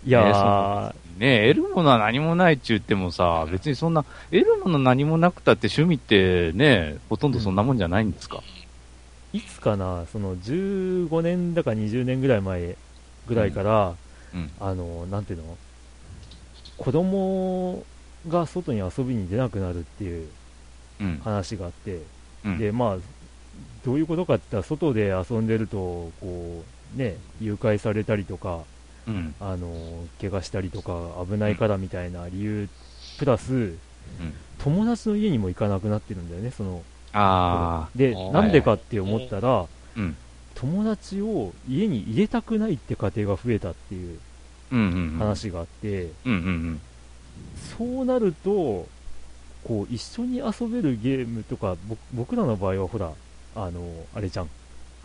[0.07, 8.41] いやー、ねね、得るものは何もないって言ってもさ、別にそんな、得るもの何もなくたって趣味ってね、ほとんどそんなもんじゃないんですか？
[9.39, 12.77] いつかな、その15年だか20年ぐらい前
[13.27, 13.95] ぐらいから、
[14.35, 14.51] うん。
[14.61, 15.57] あの、なんていうの？
[16.77, 17.85] 子供
[18.29, 20.29] が外に遊びに出なくなるっていう
[21.01, 21.21] うん。
[21.23, 22.01] 話があって、
[22.45, 22.59] うん。
[22.59, 22.97] で、まあ、
[23.85, 26.65] どういうことかって言ったら、外で遊んでると、こ
[26.97, 28.65] う、ね、誘拐されたりとか、
[29.07, 29.35] うん。
[29.41, 32.69] あの、怪我したりとか、危ないからみたいな理由、
[33.19, 33.75] プラス、
[34.59, 36.83] 友達の家にも行かなくなってるんだよね、その、
[37.21, 39.67] あでなんでかって思ったら、あ。
[39.97, 40.17] うん。
[40.55, 44.19] 友達を家に入れたくないって家庭が増えたっていう。
[44.71, 46.11] 話があって、
[47.79, 48.87] そうなると、
[49.65, 53.13] こう、一緒に遊べるゲームとか、ぼ僕らの場合はほら、
[53.57, 53.81] あの、
[54.15, 54.47] あれじゃん、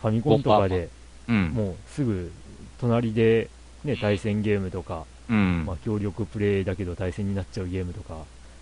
[0.02, 0.88] ファミコンとかで。
[1.26, 2.30] もうすぐ
[2.78, 3.48] 隣で、
[3.84, 5.64] ね、対戦ゲームとか、うん。
[5.64, 8.18] まあ、協力プレイだけど対戦になっちゃうゲームとか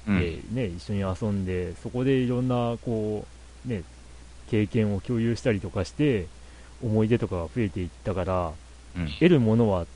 [0.07, 3.83] うんで、ね、一緒に遊んで、そこでいろんな、こう、ね、
[4.51, 6.27] 経験を共有したりとかして、
[6.83, 8.53] 思い出とかが増えていったから、
[8.97, 9.09] うん。
[9.15, 9.87] 得るものは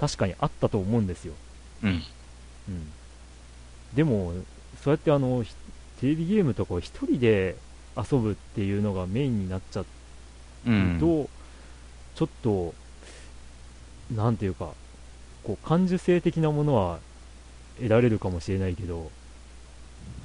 [0.00, 1.34] 確かにあったと思うんですよ。
[1.82, 2.02] うん。
[2.68, 2.92] うん。
[3.94, 4.32] でも、
[4.82, 5.54] そうやってあの、ひ
[6.00, 7.56] テレビゲームとかを一人で
[7.96, 9.86] 遊ぶっていうのがメインになっちゃう
[10.66, 10.98] うん。
[11.00, 11.28] と、
[12.14, 12.74] ちょっと、
[14.14, 14.70] なんていうか、
[15.44, 16.98] こう、感受性的なものは
[17.76, 19.10] 得られるかもしれないけど、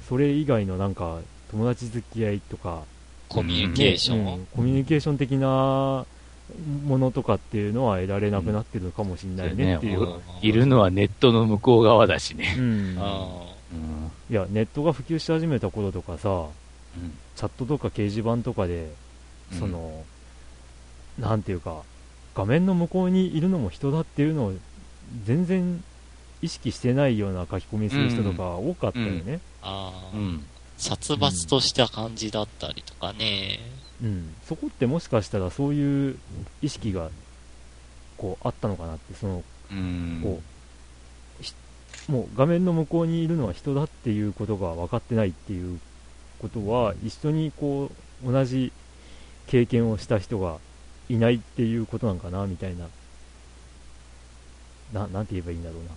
[0.08, 2.82] それ以外のなんか、友達付き合いとか、
[3.32, 6.04] コミュニケーションをうんコミュニケーション的な
[6.84, 10.02] ものとかっていうのは得られなくなってるのかもしれないねっていう。
[10.02, 12.54] うんいるのはネットの向こう側だしね。
[12.58, 12.96] うん。
[12.98, 13.42] あ
[13.72, 14.10] うん。
[14.30, 18.92] いや、ネットが普及し始めた頃とかさ、うんチャットとか掲示板とかで、
[19.58, 20.04] その、
[21.18, 21.82] なんていうか、
[22.34, 24.52] 画面の向こうにいるのも人だっていうのを
[25.24, 25.82] 全然
[26.42, 29.40] 意識してないような書き込みする人とか多かったよね。
[29.62, 30.44] あー、うん。
[30.82, 33.60] 殺伐とした感じだったりとかね。
[34.02, 34.34] うん。
[34.44, 36.18] そこってもしかしたらそういう
[36.60, 37.08] 意識が、
[38.18, 40.20] こう、あったのかなって、その、うん。
[40.24, 40.42] こ
[41.40, 41.54] う、ひ
[42.08, 45.78] もう画面の向こうにいるのは人だっていうことが分かってないっていう
[46.40, 47.92] ことは、一緒にこ
[48.24, 48.72] う、同じ
[49.46, 50.58] 経験をした人が
[51.08, 52.88] いないっていうことなんかな、みたいな。
[54.92, 55.90] な、なんて言えばいいんだろうな。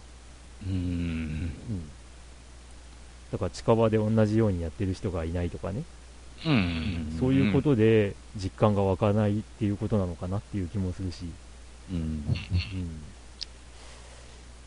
[0.67, 0.73] うん。
[0.73, 1.51] うん。
[3.31, 5.83] だから近場で同じようにやってる人がいないとかね。
[6.45, 7.17] うん。
[7.19, 11.25] そういうことで実感が湧かないっていうことなのかなっていう気もするし。
[11.91, 11.97] うん。
[11.97, 13.15] うん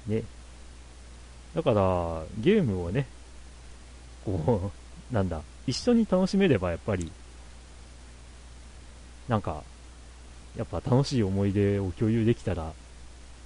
[0.09, 0.23] ね。
[1.55, 3.07] だから、ゲームをね、
[4.25, 4.73] こ
[5.11, 7.11] う、 なんだ、一緒に楽しめればやっぱり、
[9.29, 9.63] なんか、
[10.57, 12.73] やっぱ楽しい思い出を共有できたら、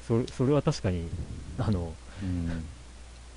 [0.07, 1.09] それそれは確かに、
[1.59, 2.65] あの、うん。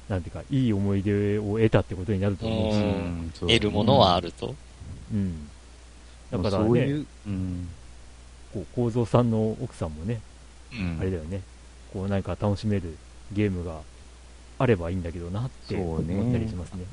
[0.09, 4.55] なんていうか、いい思い出を得たってことになると思うし、うんそう得るものはあると。
[5.11, 5.47] うん。
[6.31, 7.67] だからね、そういう、うん。
[8.53, 10.21] こう、構造さんの奥さんもね、
[10.73, 11.41] うんあれだよね、
[11.93, 12.97] こう、何か楽しめる
[13.31, 13.79] ゲームが
[14.59, 16.85] あればいいんだけどなって思ったりしますね。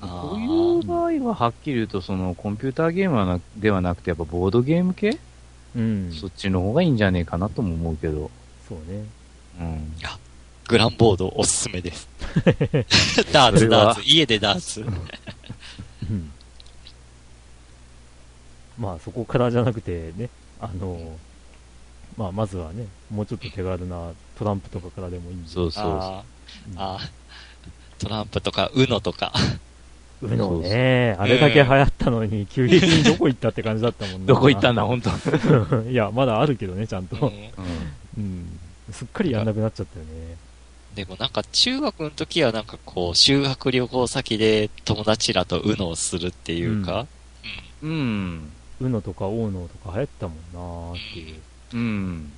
[0.00, 0.46] あこうい
[0.80, 5.18] う場合ははっきり言うと、そのコンピューターゲームはなではなくて、やっぱボードゲーム系、
[5.74, 6.12] うん。
[6.12, 8.30] そっちの方がいいんじゃねえかなとも思うけど。
[8.68, 9.04] そうね。
[9.60, 9.94] うん。
[10.68, 12.08] グランボードおすすめです。
[13.32, 14.02] ダーツ、ダーツ。
[14.04, 14.82] 家でダーツ。
[14.82, 14.84] う
[16.12, 16.30] ん。
[18.78, 20.28] まあ、そこからじゃなくてね、
[20.60, 21.16] あの、
[22.18, 25.48] まあ、まずはね、もうちょっと手軽なトランプとかからでもいいんで。
[25.48, 26.22] そうそうあ
[26.70, 29.32] うんーあー、トランプとか、ウノとか。
[30.20, 34.26] うのね、あれだけ流行ったのに、急激にどこ行ったって感じだったもんな。
[34.26, 35.10] どこ行ったんだ、本当。
[35.88, 37.32] いや、まだあるけどね、ちゃんうんと。
[38.18, 38.58] うん。
[38.92, 40.36] すっかりやんなくなっちゃったよね。
[40.98, 47.06] でもなんか中学の時はなんかこう、修学旅行先で友達らとウノをするっていうか、
[47.80, 48.50] うん。
[48.80, 51.36] うのとかオーノとか流行ったもんなーっていう。
[51.74, 52.32] うん。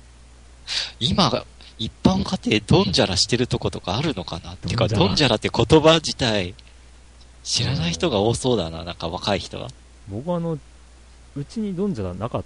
[0.99, 1.43] 今が、
[1.79, 6.53] 一般家庭ドンジャラしてるとことかあるのかなっていうか、ドンジャラって言葉自体、
[7.43, 9.69] 知らない人が多そうだな、なんか若い人は。
[10.07, 10.59] 僕はあの、
[11.35, 12.43] うちにドンジャラなかっ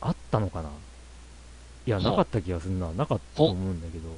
[0.00, 0.68] た、あったのかな？
[1.86, 2.92] いや、なかった気がするな。
[2.92, 4.10] なかったと思うんだけど。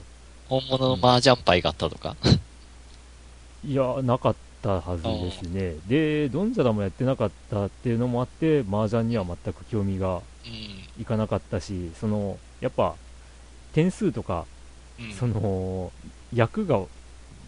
[0.49, 2.17] 本物の麻雀牌があったとか。
[3.65, 5.77] いや、なかったはずですね。
[5.89, 11.03] で、ドンジャラもやってなかったっていうのもあって、麻雀には全く興味がうん。
[11.03, 12.95] いかなかったし、その、やっぱ、
[13.73, 14.45] 点数とか、
[15.01, 15.93] うんその、
[16.35, 16.81] 役が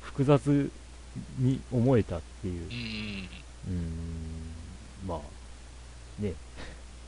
[0.02, 0.70] 複雑
[1.38, 2.74] に思えたっていうう。
[2.74, 3.28] ん。
[3.68, 6.32] うーん、まあ、ね。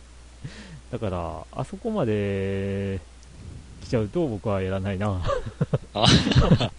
[0.92, 3.00] だから、あそこまで
[3.84, 5.22] 来ちゃうと僕はやらないな。
[6.02, 6.70] ああ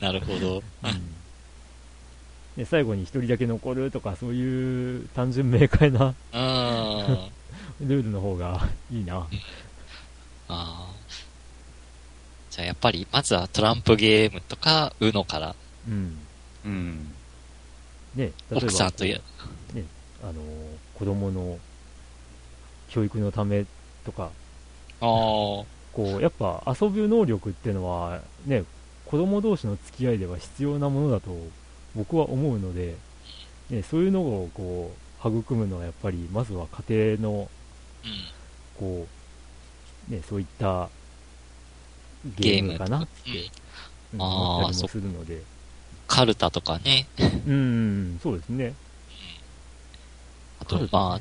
[0.00, 0.62] なるほど。
[0.82, 1.18] うん
[2.58, 7.30] で最後に一人だけ残るとか、そういう単純明快なうん。
[7.88, 9.18] ルールの方がいいな。
[9.18, 9.28] あ
[10.48, 10.88] あ。
[12.50, 15.54] じゃあやっぱり、まずはトランプゲームとか、ウノから、
[15.86, 16.18] うん。
[16.64, 17.12] うん。
[18.16, 19.20] ね、例えば奥さんとや、
[20.24, 20.32] あの、
[20.98, 21.60] 子供の
[22.88, 23.66] 教育のため
[24.04, 24.30] とか、
[25.00, 25.64] ああ、
[25.98, 28.62] こう、やっぱ遊ぶ能力っていうのは、ね、
[29.04, 31.36] 子供同士の付き合いでは必要なものだと
[31.96, 32.94] 僕は思うので、
[33.68, 37.50] ね、そういうのをこう、育むのはやっぱり、まずは家庭の、
[38.04, 38.10] うん。
[38.78, 39.08] こ
[40.08, 40.88] う、ね、そういった
[42.36, 43.50] ゲームかなって、
[44.16, 45.42] 思ったりもするので、
[46.06, 47.08] カルタとかね。
[47.18, 48.72] うんうん、そうですね。
[50.60, 51.20] あと、まあ、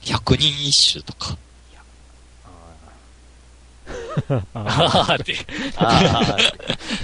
[0.00, 1.36] 百人一首とか。
[4.28, 5.34] あああ、って。
[5.76, 6.36] あ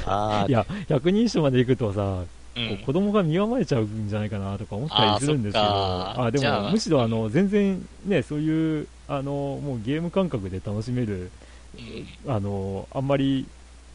[0.06, 2.60] あ、あーいや、百人一首まで行くとさ、う。
[2.60, 11.30] ん子供が身構えちゃうんじゃないかなとか思ったりするんですけど、あでもむしろあの全然ね、そういうあのもうゲーム感覚で楽しめる、
[11.74, 13.46] うんあのあんまり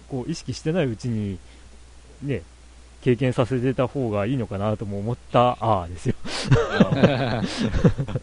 [0.10, 1.38] こう意識してないうちに、
[2.24, 2.42] ね、
[3.04, 6.16] 経験させてた方がいいのかなとも思った、ああですよ。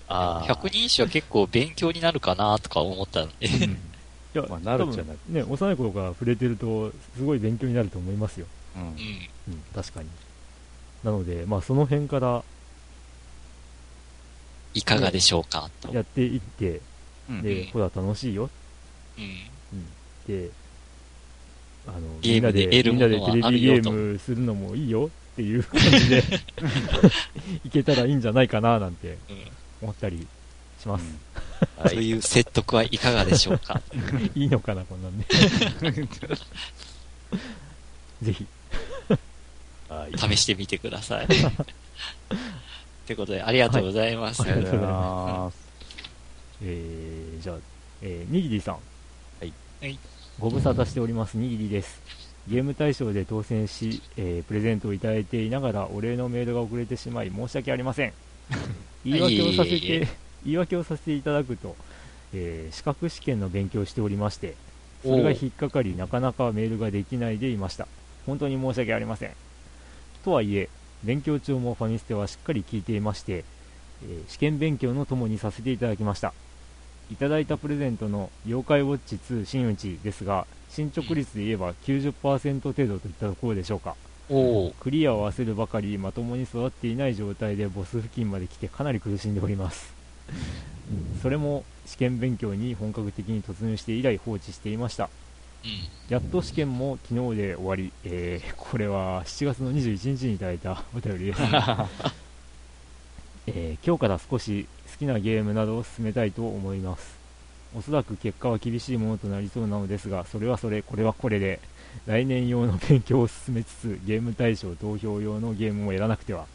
[0.09, 0.45] ああ。
[0.49, 3.49] 百人一首は結構勉強になるかなとか思ったんで。
[4.35, 8.47] いや、まあなるっちゃなる多分ね、幼い頃から触れてると、すごい勉強になると思いますよ。
[8.77, 8.89] うんうん。
[8.89, 10.09] うん、確かに。
[11.05, 12.43] なので、まあ、その辺から
[14.75, 15.95] いかがでしょうかと。
[15.95, 16.81] やっていって、
[17.31, 18.51] うんで、ほら、楽しいよ
[19.17, 19.87] うん。
[20.27, 20.51] で、
[21.87, 26.23] あの、ゲームでみんなで、みんなでテレビゲームするのもいいよっていう感じで、
[27.65, 29.45] いけたらいいんじゃないかななんてうん。
[29.83, 30.27] 思ったり
[30.85, 31.05] します。
[31.79, 31.89] はい。
[31.91, 33.81] そういう説得はいかがでしょうか？
[34.37, 35.25] いいのかな、こんなんで。
[38.23, 38.47] ぜひ。
[39.89, 40.19] はい。
[40.19, 41.25] 試してみてください。
[41.25, 41.29] っ
[43.07, 44.43] てことで、ありがとうございます。
[44.43, 45.57] はいありがとうございます。
[46.63, 47.57] えー、じゃあ、
[48.03, 48.75] えー、にぎりさん。
[48.75, 48.81] は
[49.43, 49.53] い。
[49.81, 49.99] はい。
[50.39, 52.01] ご無沙汰しております、にぎりです。
[52.49, 58.13] ゲーム大賞で当選し、えープレゼントをいただいていながらお礼のメールが遅れてしまい申し訳ありません。
[59.05, 60.09] 言い訳をさせて、
[60.45, 61.77] 言い訳をさせていただくと、
[62.33, 64.55] えー資格試験の勉強をしておりまして、
[65.03, 67.87] それが引っかかり、なかなかメールができないでいました。
[68.27, 69.31] 本当に申し訳ありません。
[70.25, 70.69] とはいえ、
[71.03, 73.45] 勉強中もファミステはしっかり聞いていまして、
[74.03, 76.33] えー試験勉強のともにさせていただきました。
[77.11, 83.95] いただいたプレゼントの妖怪ウォッチ2新内ですが、進捗率で言えば90%程度といったところでしょうか。
[84.31, 89.94] おークリアを焦るばかりまともに育っていない状態でボス付近まで来てかなり苦しんでおります。
[91.23, 95.09] それも試験勉強に本格的に突入して以来放置していました。
[95.65, 95.71] うん。
[96.09, 101.41] やっと試験も昨日で終わり、えーこれは7月の21日にいただいたお便りです、
[103.47, 107.15] えー今日から少し好きなゲームなどを進めたいと思います。
[107.77, 111.61] おそらく結果は厳しいものとなりそうなのですが、それはそれ、これはこれで、
[112.07, 116.47] 来年用の勉強を進めつつ、ゲーム対象投票用のゲームをやらなくては。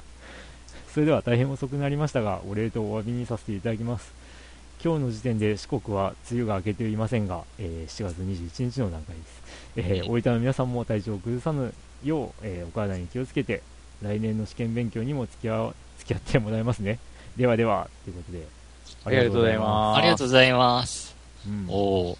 [0.93, 4.11] それでは大変遅くなりましたが、お礼とお詫びにさせていただきます。
[4.83, 9.41] 今日の時点で四国は梅雨が明けていませんが、えー7月21日の段階です。
[9.75, 11.73] えー大分の皆さんも体調を崩さぬ
[12.03, 13.61] よう、えーお体に気をつけて、
[14.01, 16.97] 来年の試験勉強にも付き合わ付き合ってもらいますね。
[17.37, 18.47] ではでは、ということで、
[19.05, 21.15] ありがとうございますありがとうございます。
[21.45, 21.73] うんお
[22.11, 22.17] おー。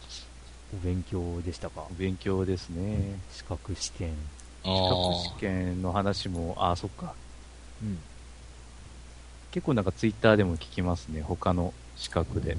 [0.84, 1.84] 勉強でしたか？
[1.98, 3.18] 勉強ですね。
[3.32, 4.14] 資格試験。
[4.64, 4.72] あ資
[5.32, 7.14] 格試験の話も、あ、そっか。
[7.82, 7.98] うん。
[9.52, 11.22] 結構なんかツイッターでも聞きますね。
[11.22, 12.58] 他の資格で。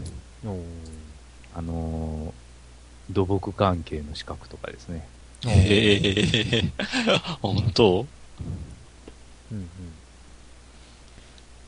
[1.54, 2.32] あのー
[3.12, 5.04] 土木関係の資格とかですね。
[5.42, 5.50] ー。
[5.50, 6.72] へえ。
[7.42, 8.06] 本当？
[9.50, 9.68] うんうん。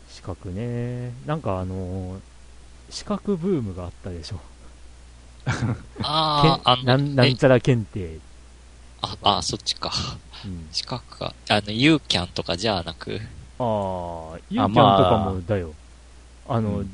[0.09, 1.13] 資格ね。
[1.27, 2.21] なんかあのー
[2.91, 4.41] 資格ブームがあったでしょ。
[6.03, 8.19] ああ、あけんなんなんちゃら検定。
[9.01, 9.91] あ、あ、そっちか。
[10.45, 11.35] うん、資格か。
[11.49, 13.21] あの、ユーキャンとかじゃなく？
[13.63, 15.75] ああ、ユーキャンとまあかもだよ。
[16.49, 16.91] あの、うん。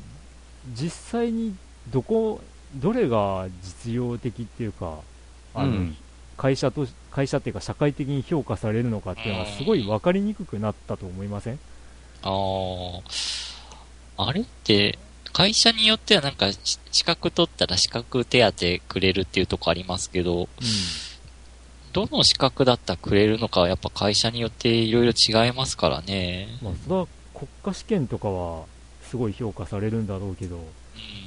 [0.73, 1.55] 実際に
[1.89, 2.41] どこ、
[2.75, 4.99] どれが実用的っていうか、
[5.55, 5.97] あの、うん。
[6.37, 11.59] 会社と、会社っていうか社会的に評価されるのかっていうのはすごい分かりにくくなったと思いません？
[12.21, 12.29] あ
[14.17, 14.25] あ。
[14.27, 14.99] あれって、
[15.33, 20.49] 会社によってはなんか、し資格取ったら資格手当くれるっていうとこありますけど、
[21.93, 26.47] どの資格だったらくれるのかはやっぱ会社によっていろいろ違いますからね。
[26.61, 28.65] まあ、それは国家試験とかは
[29.03, 30.59] すごい評価されるんだろうけど、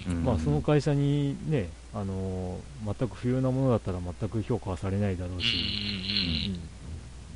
[0.09, 0.25] うん。
[0.25, 5.41] まあ、その会社にね、あのー全く不要なものだったら全く評価はされないだろううん。
[5.41, 5.47] し、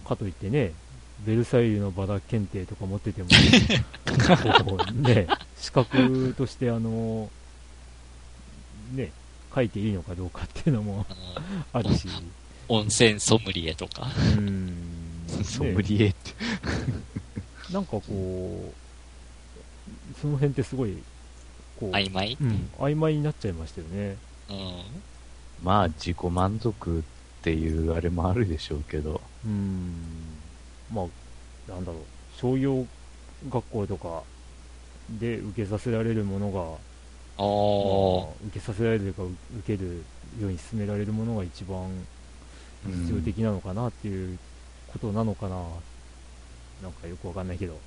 [0.02, 0.08] うん。
[0.08, 0.72] かといってね、
[1.24, 3.28] ベルサイユのバラ検定とか持ってても、
[4.94, 5.26] ね、
[5.58, 9.12] 資格として、あのーね、
[9.54, 11.06] 書いていいのかどうかっていうのも
[11.72, 12.08] あるし、
[12.68, 14.02] 温泉ソムリエとか。
[14.02, 16.32] うーん、ソムね、リエって。
[17.72, 20.96] なんかこう、その辺ってすごい、
[21.78, 22.36] こう、曖昧？
[22.40, 24.16] うん、曖昧になっちゃいましたよね。
[24.48, 24.82] うん。
[25.62, 27.02] まあ、自己満足っ
[27.42, 29.20] ていうあれもあるでしょうけど。
[29.44, 29.92] うーん、
[30.92, 32.02] まあ、なんだろう、
[32.38, 32.86] 商業
[33.48, 34.22] 学校とか
[35.18, 36.60] で受けさせられるものが、
[37.38, 38.32] あまあ。
[38.32, 39.22] あ受けさせられるというか、
[39.60, 40.04] 受ける
[40.40, 41.88] ように進められるものが一番
[42.86, 44.38] 必要的なのかなっていう
[44.92, 45.56] ことなのかな、
[46.82, 47.78] なんかよくわかんないけど、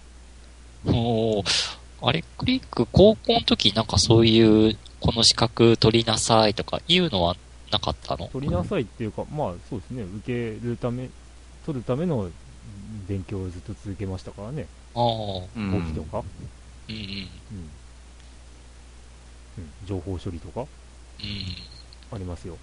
[0.86, 7.36] おーあれ、クリック、高校の時なんかそういう、この資格取りなさいとかいうのは
[7.72, 8.30] なかったの？
[8.32, 11.10] 取りなさいっていうか、まあそうですね、受けるため、
[11.66, 12.30] 取るための
[13.08, 15.04] 勉強をずっと続けましたからね、ああ。
[15.58, 16.24] うん簿記とか、
[16.88, 17.02] うんうん。
[17.02, 17.10] うん。
[19.58, 19.70] うん。
[19.86, 20.62] 情報処理とか。
[20.62, 20.68] うん。
[22.16, 22.58] ありますよ。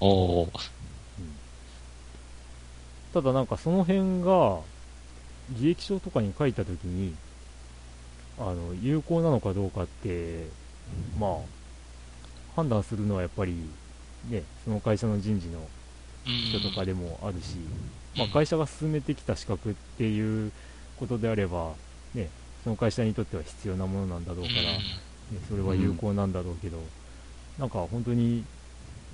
[0.00, 0.50] おー
[3.14, 4.58] ただなんかその辺が
[5.56, 7.14] 履歴書とかに書いたときに
[8.38, 10.48] あの有効なのかどうかって
[11.18, 11.30] まあ
[12.56, 13.54] 判断するのはやっぱり
[14.28, 15.60] ねその会社の人事の
[16.26, 16.32] うん。
[16.58, 17.56] 人とかでもあるし、
[18.16, 20.50] まあ、会社が進めてきた資格っていう
[20.98, 21.72] ことであれば
[22.14, 22.30] ね
[22.64, 24.80] その会社にとっては必要なものなんだろうから、ね、
[25.48, 26.78] それは有効なんだろうけど、
[27.58, 28.42] なんか本当に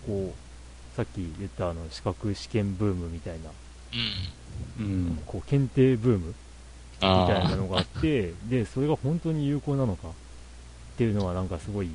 [0.07, 3.51] こうさっき言ったあの資格試験ブームみたいな
[4.79, 4.85] うん。
[4.85, 5.23] うん。
[5.27, 6.35] こう検定ブームみ。
[7.01, 10.13] たいなのがあって、で、それが本当に有効なのかっ
[10.99, 11.91] ていうのはなんかすごい、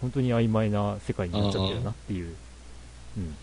[0.00, 2.34] 本当に曖昧な世界になっちゃってるなっていう、
[3.18, 3.36] うん。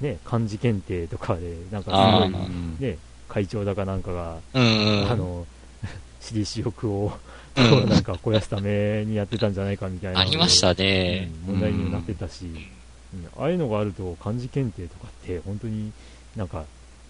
[0.00, 2.44] ね、漢字検定とかで、なんかすごい、
[2.80, 2.98] ね、
[3.28, 5.10] 会長だかなんかが、うん。
[5.10, 5.46] あの、
[6.20, 7.12] 私利私欲を、
[7.56, 10.20] なんか肥やすためにやってたんじゃないかみたいな。
[10.20, 11.30] ありましたね。
[11.48, 12.66] うん問題にもなってたし、うん
[13.36, 15.92] ああいうのがあると漢字検定とかって本当に
[16.34, 16.64] なんか、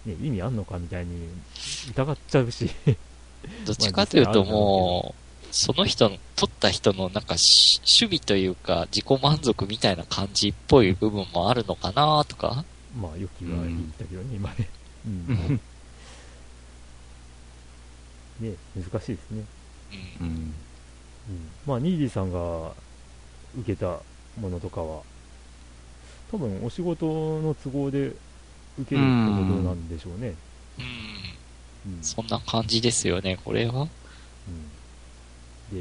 [0.05, 1.29] ね、意味あんのかみたいに
[1.91, 2.69] 疑っちゃうし、
[3.65, 12.65] どっちかというともう、その人の、取った人のなんかし守備というか自己満足みたいな感じっぽい部分もあるのかなとか。
[12.99, 14.67] まあ、よきは言ったけどね、今ね。
[15.05, 15.15] ううん
[15.55, 15.61] ん。
[18.39, 19.45] ね、難しいですね。
[20.19, 20.27] うん。
[20.27, 20.33] うん。
[20.33, 20.53] うん。
[21.65, 22.71] まあ、ニーディさんが
[23.59, 23.99] 受けた
[24.39, 25.01] ものとかは、
[26.31, 27.05] 多分お仕事
[27.41, 28.11] の都合で
[28.79, 30.33] 受けるってことなんでしょうね。
[31.85, 31.91] うん。
[31.91, 32.03] うん。
[32.03, 33.81] そんな感じですよね、これは。
[33.81, 33.87] うん、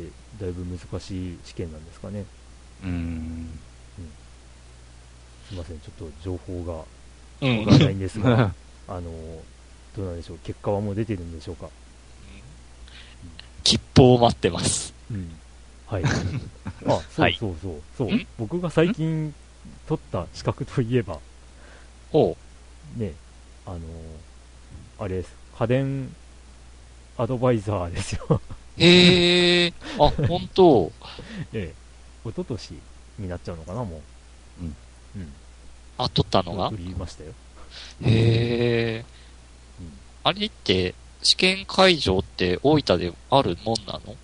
[0.00, 0.08] で、
[0.40, 2.24] だいぶ難しい試験なんですかね。
[2.84, 3.48] うん。
[5.48, 6.84] すいません、ちょっと情報が
[7.42, 8.54] うんわからないんですが、
[8.88, 9.02] あの、
[9.96, 11.68] どうなんでしょう、結果はもう出てるんでしょうか。
[13.64, 14.94] 切符を待ってます。
[15.10, 15.30] うん。
[15.86, 16.04] はい。
[16.04, 16.08] あ、
[17.14, 18.26] そはいうそうそう、そう、ん？
[18.38, 19.34] 僕が最近
[19.86, 21.18] 取った資格といえば、
[22.12, 22.36] おう。
[22.96, 23.12] ね、
[23.66, 23.78] あの、
[24.98, 26.14] あれです、家電
[27.18, 28.40] アドバイザーですよ。
[28.78, 29.72] へえ。
[29.98, 30.90] あ、本当。
[31.52, 31.72] え
[32.24, 32.74] え、一昨年
[33.18, 34.00] になっちゃうのかな、も
[34.60, 34.64] う。
[34.64, 34.76] うん。
[35.16, 35.32] うん。
[35.98, 36.68] あ、取ったのが？
[36.68, 37.32] 売りましたよ。
[38.04, 39.04] へえ。
[39.80, 39.92] うん
[40.24, 44.14] あれって、試験会場って大分であるもんなの？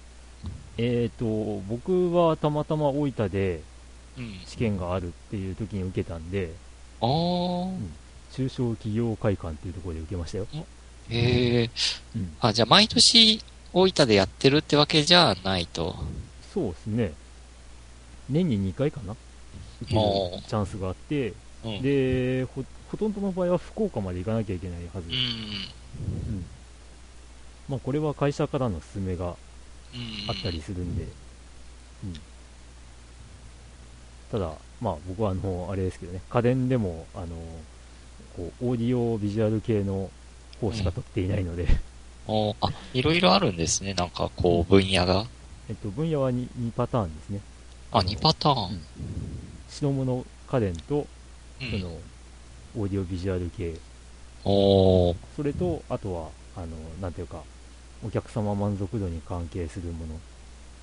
[0.77, 1.25] えっ、と、
[1.69, 3.61] 僕はたまたま大分で
[4.16, 4.41] うん。
[4.47, 6.53] 試験があるっていう時に受けたんで、
[7.01, 7.09] ああ。
[8.33, 10.47] 中小企業会館っていうところで受けましたよ。
[11.11, 11.70] へえ。
[12.16, 12.37] うん。
[12.41, 13.41] あ、じゃあ毎年
[13.72, 15.95] 大分でやってるってわけじゃないと。
[16.55, 17.12] そうですね。
[18.29, 19.16] 年に2回かな？
[19.81, 20.01] 受ける
[20.49, 21.33] チャンスがあって、
[21.64, 21.83] うん。
[21.83, 25.09] でほ、ほとんどの場合は福岡まで行かなきゃいけないはず。
[26.29, 26.35] うん。
[26.35, 26.45] うん
[27.68, 29.37] まあ、これは会社からの勧めが
[29.95, 30.29] うん。
[30.29, 31.05] あったりするんで、
[32.05, 32.14] うん。
[34.31, 37.37] ただ、まあ僕はあの、あれですけどね、家電でも、あの、
[38.39, 40.11] こう、オーディオビジュアル系の
[40.61, 41.66] 方しか取っていないので、
[42.28, 43.95] おあ、いろいろあるんですね。
[43.95, 45.26] なんかこう、分野が。
[45.68, 47.41] えっと、分野は 2, 2パターンですね。
[47.91, 48.80] あ、の2パターン。
[49.68, 51.07] 白物家電と、
[51.61, 51.70] うん。
[51.70, 51.99] その、
[52.76, 53.74] オーディオビジュアル系、
[54.45, 55.16] おー。
[55.34, 56.68] それと、あとは、あの、
[57.01, 57.43] なんていうか、
[58.07, 60.14] お客様満足度に関係するもの。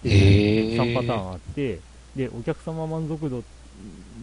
[0.03, 1.79] へー3パターンあって、
[2.15, 3.43] で、お客様満足度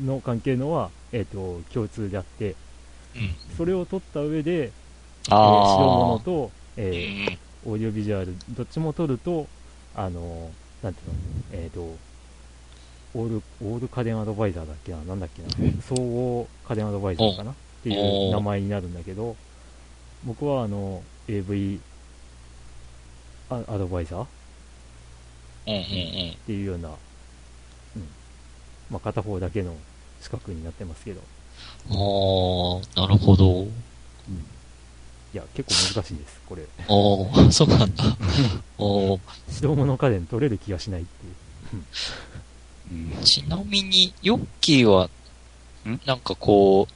[0.05, 2.57] の関係のは、えっ、と、共通であって、うん。
[3.57, 4.71] それを取った上で、えー
[5.29, 6.51] 白物あと、ー。
[6.77, 9.47] えーオーディオビジュアル、どっちも取ると、
[9.95, 10.51] あの、
[10.83, 11.81] なんていうの、えっ、と、
[13.15, 15.49] オール、オール家電アドバイザーだっけな、なんだっけな、
[15.83, 17.55] 総合家電アドバイザーかなっ
[17.85, 19.37] ていう名前になるんだけど、
[20.25, 21.81] 僕はあの、AV
[23.51, 24.27] アアドバイザーっ
[25.67, 26.37] うんうんうん。
[26.47, 28.09] ていうような、うん。
[28.91, 29.77] まあ、片方だけの
[30.21, 31.21] 資格になってますけど、
[31.91, 31.95] あ
[32.97, 33.67] あ、なるほど。
[35.35, 36.63] いや、結構難しいです、これ。
[36.63, 38.05] ああ、そうなんだ。
[38.79, 41.33] お指導物家電取れる気がしないっていう。
[41.77, 45.09] うんちなみに、ヨッキーは
[45.87, 46.93] ん、なんかこう、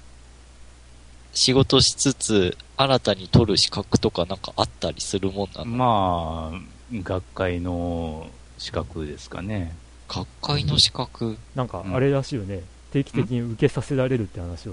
[1.33, 6.61] 仕事しつつ、新たに取る資格とかなんかあったりするもんなの、まあ、
[6.93, 9.75] 学会の資格ですかね。
[10.09, 11.39] 学会の資格？
[11.55, 12.63] なんかう、んあれらしいよね、
[12.93, 14.73] 定期的に受けさせられるって話を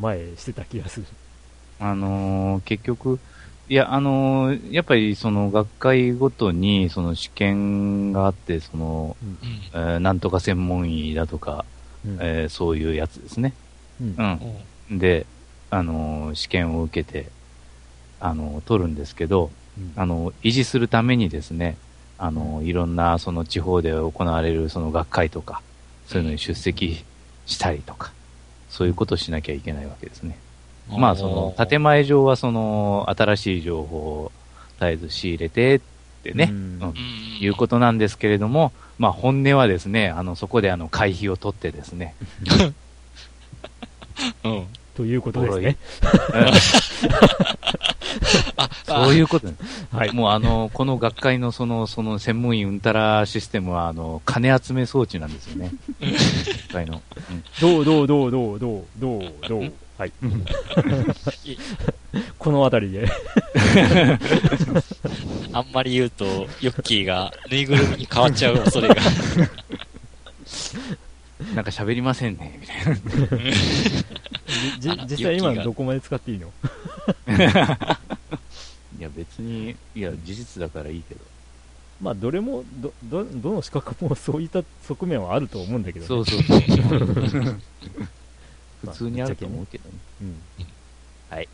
[0.00, 1.06] 前してた気がする。
[1.78, 3.18] あのー結局、
[3.68, 9.60] いや、あのーやっぱりその学会ごとにその試験があって、その、うんうん。
[9.72, 11.64] えーなんとか専門医だとか、
[12.06, 13.52] うんえーそういうやつですね。
[14.00, 14.40] うん
[14.90, 14.98] うん。
[14.98, 15.26] で、
[15.70, 17.30] あのー試験を受けて、
[18.20, 21.76] あのー取るんですけど、うんあのー維持するためにですね、
[22.18, 25.62] あのーいろんなその地方で行われるその学会とか、
[26.06, 27.04] そういうのに出席
[27.50, 28.12] したりとか、
[28.70, 30.38] そういうことをしなきゃいけないわけですね。
[30.88, 34.32] まあ、その、建前上はその、新しい情報を
[34.78, 35.80] 絶えず仕入れてっ
[36.22, 36.94] てね、うん。
[37.40, 42.14] いうことなんですけれども、まあ、本音はですね、あの、そこであの、会費を取ってですね、
[44.44, 44.66] うん。
[44.94, 45.76] ということですね。
[48.86, 49.54] そういうことね
[49.92, 50.12] はい。
[50.12, 55.70] もうあの、この学会のその、その専門医うんたらシステムは、あの、金集め装置なんですよね。
[56.00, 57.00] 学会の。
[57.30, 60.12] うんどうどうどうどうどうどうどうはい。
[62.38, 63.06] このあたりで。
[65.52, 66.24] あんまり言うと、
[66.60, 68.94] ヨッキーがぬいぐるみに変わっちゃう恐れが。
[71.54, 72.96] なんか喋りませんね、みたいな。
[75.06, 76.52] 実際今どこまで使っていいの？
[78.98, 81.20] いや、別に、いや、事実だからいいけど。
[82.00, 86.06] まあ、どれも、ど、ど、どの資格もそういった側面はあると思うんだけどね。
[86.06, 86.60] そうそうそう。
[88.80, 89.94] 普通にあると思うけどね。
[90.22, 90.36] うん。
[91.28, 91.48] はい。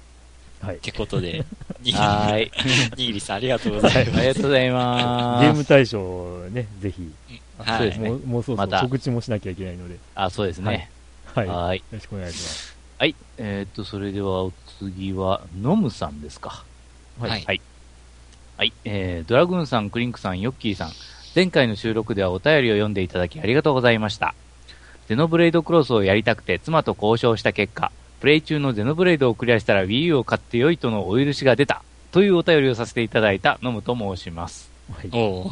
[0.60, 0.78] はいっ。
[0.80, 1.44] てことで、
[1.82, 2.50] にはーい。
[2.96, 4.18] にぎりさんありがとうございます。
[4.18, 5.44] ありがとうございます。
[5.44, 7.10] ゲーム大賞ね、ぜひ、
[7.58, 10.90] はいそうですねもうそろそまたろ告知もしなきゃいけないので、あ、そうですね。
[11.34, 11.46] はい。
[11.46, 11.82] よはーい。
[11.92, 12.76] ろしくお願いします。
[12.98, 13.14] はい。
[13.38, 16.64] えーっと、それではお次は、ノムさんですか。
[17.20, 17.60] はいはい。
[18.56, 18.72] はい。
[18.84, 20.92] えー、ドラグーンさん、クリンクさん、ヨッキーさん。
[21.34, 24.34] 前回の収録ではお便りを読んでいただきありがとうございました。
[25.08, 31.82] ゼノブレイドクロスをやりたくて妻と交渉した結果、プレイ中のゼノブレイドをクリアしたら Wii U を買ってよいとのお許しが出た。
[32.12, 34.75] というお便りをさせていただいたノムと申します。
[34.92, 35.10] はい。
[35.10, 35.50] そ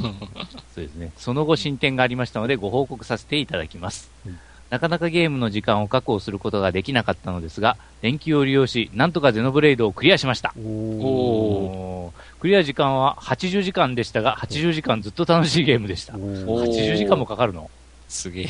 [0.76, 1.12] うですね。
[1.16, 4.10] その後進展がありましたのでご報告させていただきます。
[4.26, 4.38] うん
[4.70, 10.52] なかなかゲームの時間を確保することができなかったのですが、連休を利用し、なんとかゼノブレイドをクリアしました。
[10.56, 16.16] おクリア時間は80時間でしたが、80時間ずっと楽しいゲームでした。
[16.16, 17.70] おおー80時間もかかるの？
[18.08, 18.48] すげえ。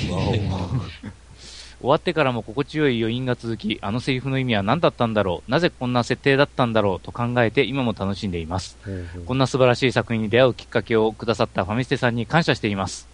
[1.85, 8.79] 終わってからも心地よい余韻が続き、あのセリフの意味は何だったんだろう、なぜこんな設定だったんだろうと考えて今も楽しんでいます。
[9.27, 13.07] こんな素晴らしい作品に出会うきっかけをくださったファミステさんに感謝しています。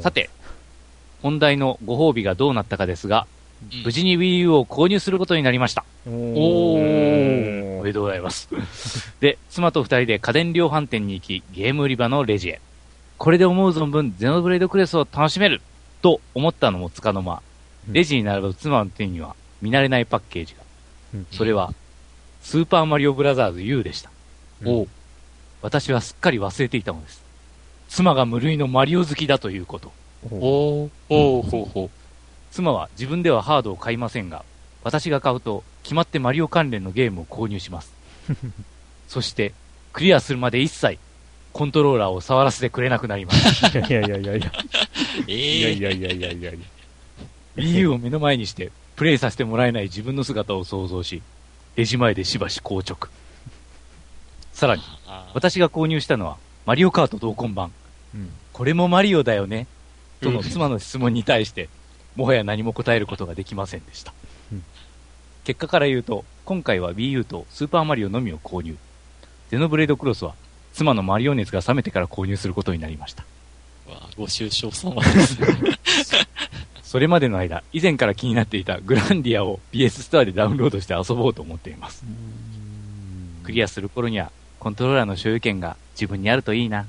[0.00, 0.30] さて、
[1.20, 3.36] 本題のご褒美がどうなったかですが、うん
[3.84, 5.84] 無事に Wii U を購入することになりました。
[6.06, 8.48] おおおーめでとうございます。
[9.20, 12.60] で、妻と二人で家電量販店に行き、ゲーム売り場のレジへ。
[13.16, 15.62] これで思う存分、ゼノブレイドクレスを楽しめる
[16.02, 17.55] と思ったのもつかの間、うん
[17.88, 20.62] レジに並ぶ妻の手には見慣れないパッケージが。
[21.14, 21.72] うんそれは、
[22.42, 24.10] スーパーマリオブラザーズ U でした。
[24.62, 24.88] うんおう
[25.62, 27.22] 私はすっかり忘れていたのです。
[27.88, 29.92] 妻が無類のマリオ好きだということ。
[30.28, 31.90] ほうおうおうほうほ
[32.50, 34.44] 妻は自分ではハードを買いませんが、
[34.84, 37.92] 私が買うと決まってマリオ関連のゲームを購入します。
[39.08, 39.52] そして、
[39.92, 40.98] クリアするまで一切、
[41.52, 43.78] コントローラーを触らせてくれなくなります。
[43.78, 43.80] う。
[43.80, 44.52] いやいやいやいや。
[45.26, 46.58] えいやえいやいやいやいやいや。
[47.56, 51.22] Wii U を目の前にして、プレイさせてもらえない自分の姿を想像し、
[51.76, 53.08] レジ前でしばし硬直。
[54.52, 54.82] さらに、
[55.34, 57.72] 私が購入したのは、マリオカート同梱版。
[58.14, 58.30] うん。
[58.52, 59.66] これもマリオだよね
[60.20, 61.68] とのうん妻の質問に対して、
[62.14, 64.14] もはや何も答えることができませんでした
[64.50, 64.64] うん。
[65.44, 68.76] 結果から言うと、今回は Wii U とスーパーマリオのみを購入。
[69.50, 70.34] ゼノブレードクロスは、
[70.72, 73.24] 妻のマリオ熱が冷めてから購入することになりました。
[73.88, 76.25] うわご愁傷様です。
[76.96, 82.06] それまでの間、以前から気になっていたグランディアを PS ストアでダウンロードして遊ぼうと思っています。
[83.44, 86.86] クリアする頃には、コントローラーの所有権が自分にあるといいな。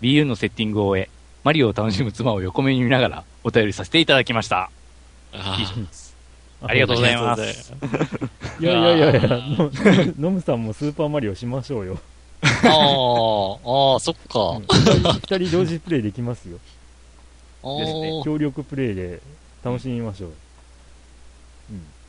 [0.00, 1.10] Wii U のセッティングを終え、
[1.44, 4.70] マリオを楽しむ妻を横目に見ながらお便りさせていただきました。
[5.34, 5.58] あ
[6.62, 7.74] ありがとうございます。
[8.58, 9.70] いやいやいやいや、の
[10.18, 11.98] ノムさんもスーパーマリオしましょうよ。
[12.40, 14.62] あーあー、そっか。
[15.36, 16.56] 二人同時プレイできますよ。
[17.62, 19.20] ですね協力プレイで
[19.64, 20.30] 楽しみましょう。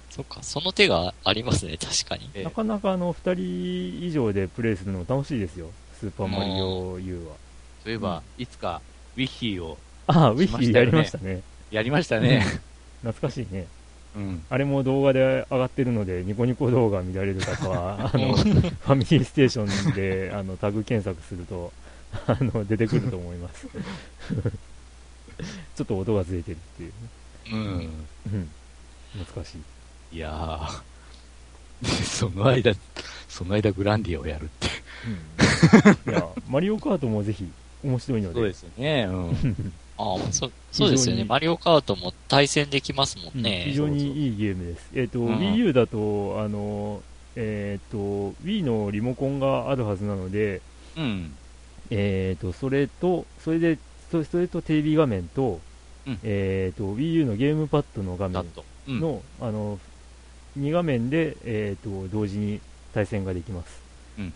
[0.10, 2.30] そっか、その手がありますね、確かに。
[2.34, 5.70] ええなかなかあの、二人以上でプレイするのも楽しいですよ。
[6.00, 7.36] スーパーマリオ U は。
[7.84, 8.82] そういえば、いつか、
[9.16, 9.78] ウィッヒーを
[10.08, 11.42] ああ、ウィしましたよねッヒーやりましたね。
[11.72, 12.44] やりましたね。
[13.04, 13.68] 懐かしいね。
[14.16, 14.44] うん。
[14.50, 21.72] あれも動画で上がってるので、ニコニコ動画見られる方は、 あの、ファミリーステーションで、あの、タグ検索すると、
[22.26, 23.68] あの、出てくると思います。
[25.76, 26.96] ちょっと音がずれてるっていうね。
[27.52, 27.60] うん。
[28.34, 28.50] うん。
[29.14, 29.56] 懐かし
[30.12, 30.16] い。
[30.18, 32.74] いやー、 その間、
[33.28, 34.68] その間グランディアをやるって。
[36.06, 36.14] うん。
[36.14, 37.48] いや、 マリオカートもぜひ、
[37.84, 38.36] 面白いので。
[38.36, 39.04] そうですよね。
[39.10, 39.74] うん。
[39.98, 41.26] ああ、そ、そうですよね。
[41.26, 43.64] マリオカートも対戦できますもうんんね。
[43.68, 44.90] 非常にいいゲームです。
[44.96, 47.02] えっ、と、うん Wii U だと、あの、
[47.36, 50.62] えっ、と、Wii のリモコンがあるはずなので、
[50.98, 51.36] うん。
[51.92, 53.78] えっ、と、それと、それで、
[54.12, 55.60] そそれとテレビ画面と、
[56.08, 58.66] うんえっ、と、Wii U のゲームパッドの画面だと。
[58.88, 59.00] うん。
[59.00, 59.80] の、あの、
[60.58, 62.62] 2画面で、えっ、と、同時に
[62.94, 63.82] 対戦ができます。
[64.18, 64.34] うん。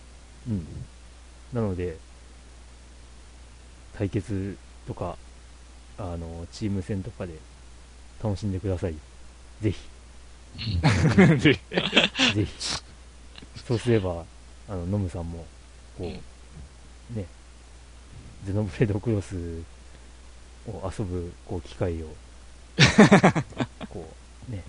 [0.49, 0.67] うん。
[1.53, 1.97] なので、
[3.97, 4.57] 対決
[4.87, 5.17] とか、
[5.97, 7.33] あの、チーム戦とかで
[8.23, 8.95] 楽しんでください。
[9.61, 9.79] ぜひ。
[11.17, 11.59] うん ぜひ。
[13.65, 14.25] そうすれば、
[14.67, 15.45] あの、ノムさんも、
[15.97, 16.11] こ
[17.13, 17.25] う、ね、
[18.45, 19.35] ゼノブレードクロス
[20.67, 22.07] を遊ぶ、こう、機会を、
[23.89, 24.09] こ
[24.49, 24.63] う、ね、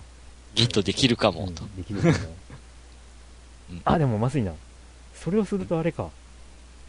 [0.53, 1.63] ゲットできるかも、うんと。
[1.77, 2.13] できるかも
[3.71, 4.53] うんあ、でもまずいな。
[5.15, 6.09] それをするとあれか。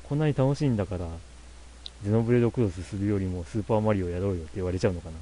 [0.08, 1.06] こんなに楽しいんだから、
[2.04, 5.16] ゼノブレードクロスするよりもスーパーマリオやろうよって言われちゃうのかな。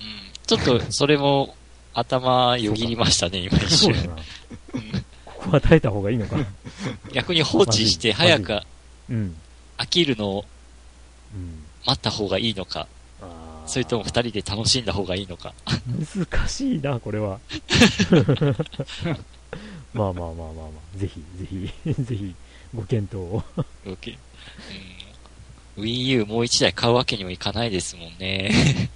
[0.00, 1.56] うんちょっと、それも、
[1.94, 3.94] 頭よぎりましたね、 今一瞬。
[5.24, 6.36] ここは耐えた方がいいのか。
[7.12, 8.60] 逆に放置して、早く
[9.08, 9.36] うん。
[9.78, 10.44] 飽きるのをうん。
[11.86, 12.86] 待った方がいいのか、
[13.66, 15.54] それとも二人で楽しんだ方がいいのか。
[15.86, 17.38] 難しいな、これは。
[19.94, 20.62] まあまあまあまあま
[20.96, 22.34] あ、ぜひ、ぜひ、 ぜひ、
[22.74, 23.44] ご検討を。
[23.86, 24.16] OK
[25.76, 28.90] うん Wii U もう一台買うわけにもいかないですもんね。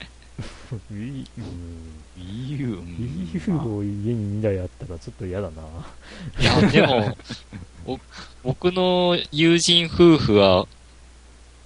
[0.93, 1.39] Wii U。
[1.39, 5.63] うん Wii U を家に2台あったらちょっと嫌だな。
[6.41, 7.17] いや、でも、
[7.87, 7.99] お
[8.45, 10.67] 僕の友人夫婦は、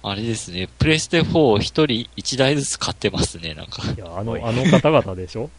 [0.05, 3.81] あれですね、プレステ4一人一台ずつ買ってますね、なんか。
[3.89, 5.49] いや、あのあの方々でしょ？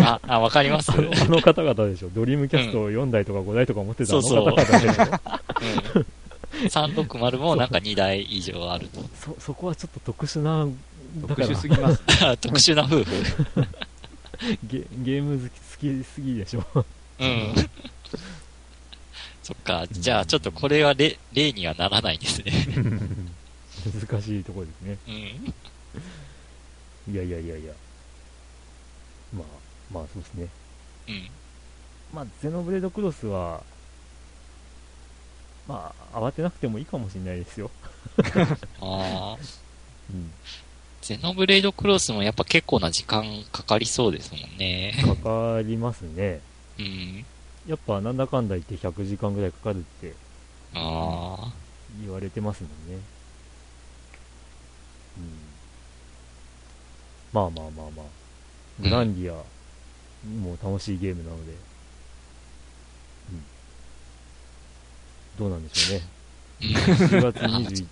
[0.00, 0.90] あ、あ、わかります？
[0.92, 2.08] あのあの方々でしょ？
[2.08, 5.02] ドリームキャスト4台とか5台とか持ってたうそうの方々でしょ？
[5.94, 6.06] うん。
[6.68, 9.02] 360もなんか2台以上あると。
[9.20, 12.02] そ、そこはちょっと特殊な、だ特殊すぎます。
[12.40, 13.06] 特殊な夫婦。
[14.64, 15.48] ゲゲーム好
[15.78, 16.64] き好きすぎでしょ？
[17.20, 17.54] うん。
[19.42, 22.52] そっか、じゃあちょっとこれは例例にはならないんですね。
[23.92, 24.98] 難しいところですね。
[25.06, 25.10] う
[27.10, 27.14] ん。
[27.14, 27.72] いやいやいやいや。
[29.34, 29.44] まあ、
[29.92, 30.48] まあそうですね。
[31.08, 31.28] うん。
[32.14, 33.62] まあ、ゼノブレードクロスは、
[35.68, 37.70] まあ、慌てなくてもいいかもしれないですよ。
[38.80, 39.36] ああ。
[40.10, 40.30] うん。
[41.02, 44.94] ゼノブレイドクロスもやっぱ結構な時間かかりそうですもんね。
[45.04, 46.40] かかりますね。
[46.78, 47.24] うん。
[47.68, 50.14] やっぱなんだかんだ言って100時間ぐらいかかるって
[50.74, 51.52] ああ。
[52.00, 53.00] 言われてますもんね。
[55.18, 55.30] うん。
[57.32, 58.06] まあまあまあまあ。
[58.80, 59.36] グランディア
[60.40, 61.52] も楽しいゲームなので。
[61.52, 61.58] うん。
[65.38, 66.06] どうなんでしょうね。
[66.60, 66.68] うん。
[66.76, 67.86] 7月21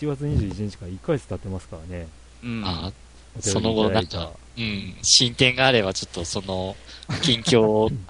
[0.00, 2.08] 7月21日から1ヶ月経ってますからね。
[2.42, 2.92] うん。
[3.40, 4.96] その後なんうん。
[5.02, 6.76] 進展があればちょっとその、
[7.22, 7.90] 近況を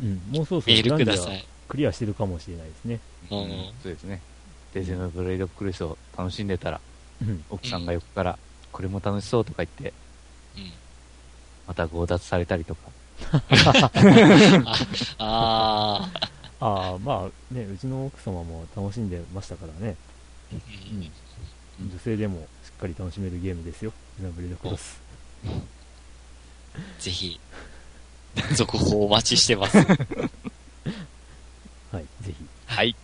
[0.00, 1.38] うん、もうそろそろメールください。
[1.38, 3.00] アクリアしてるかもしれないですね。
[3.30, 3.48] うん。
[3.82, 4.20] そうですね。
[4.72, 6.80] デゼノブレイドクルスを楽しんでたら、
[7.22, 7.44] うん。
[7.50, 8.38] 奥さんが横から、
[8.72, 9.92] これも楽しそうとか言って、
[10.56, 10.72] うん。
[11.66, 12.90] また強奪されたりとか。
[15.18, 16.30] あ あ。
[16.60, 19.96] ああ、まあね、うちの奥様も楽しんでましたからね。
[20.52, 20.58] うん
[21.02, 21.12] うん
[21.80, 23.92] 女性でもしっかり楽しめるゲームですよ。
[24.20, 25.00] ゼノブレードクロス。
[26.98, 27.38] ぜひ、
[28.56, 29.78] 続報お待ちしてます。
[29.78, 29.86] はい、
[32.20, 32.34] ぜひ。
[32.66, 32.96] はい。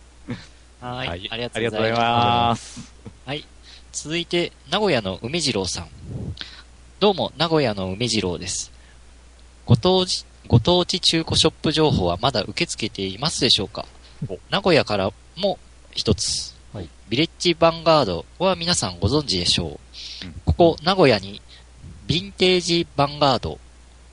[0.81, 1.07] はい。
[1.07, 2.53] はいありがとありがとうございま。
[2.57, 2.93] す。
[3.25, 3.45] はい。
[3.95, 5.87] 続いて、名古屋の梅次郎さん。
[6.99, 8.69] どうも、名古屋の梅次郎です。
[9.65, 13.85] ご当地、ご当地中古ショップ情報はまだ受け付けていますでしょうか？
[14.49, 15.57] 名古屋からも
[15.91, 16.53] 一つ。
[16.73, 19.79] はいビレッジヴァンガードは皆さんご存知でしょう。
[20.43, 21.41] ここ、名古屋に、
[22.09, 23.59] ヴィンテージヴァンガード、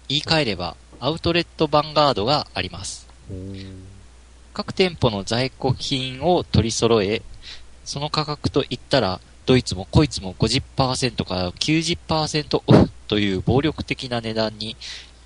[0.06, 3.08] 言い換えれば、アウトレットヴァンガードがあります。
[4.54, 7.22] 各店舗の在庫品を取り揃え、
[7.84, 14.76] その価格といったら、どいつもこいつも50%から90%オフという暴力的な値段に、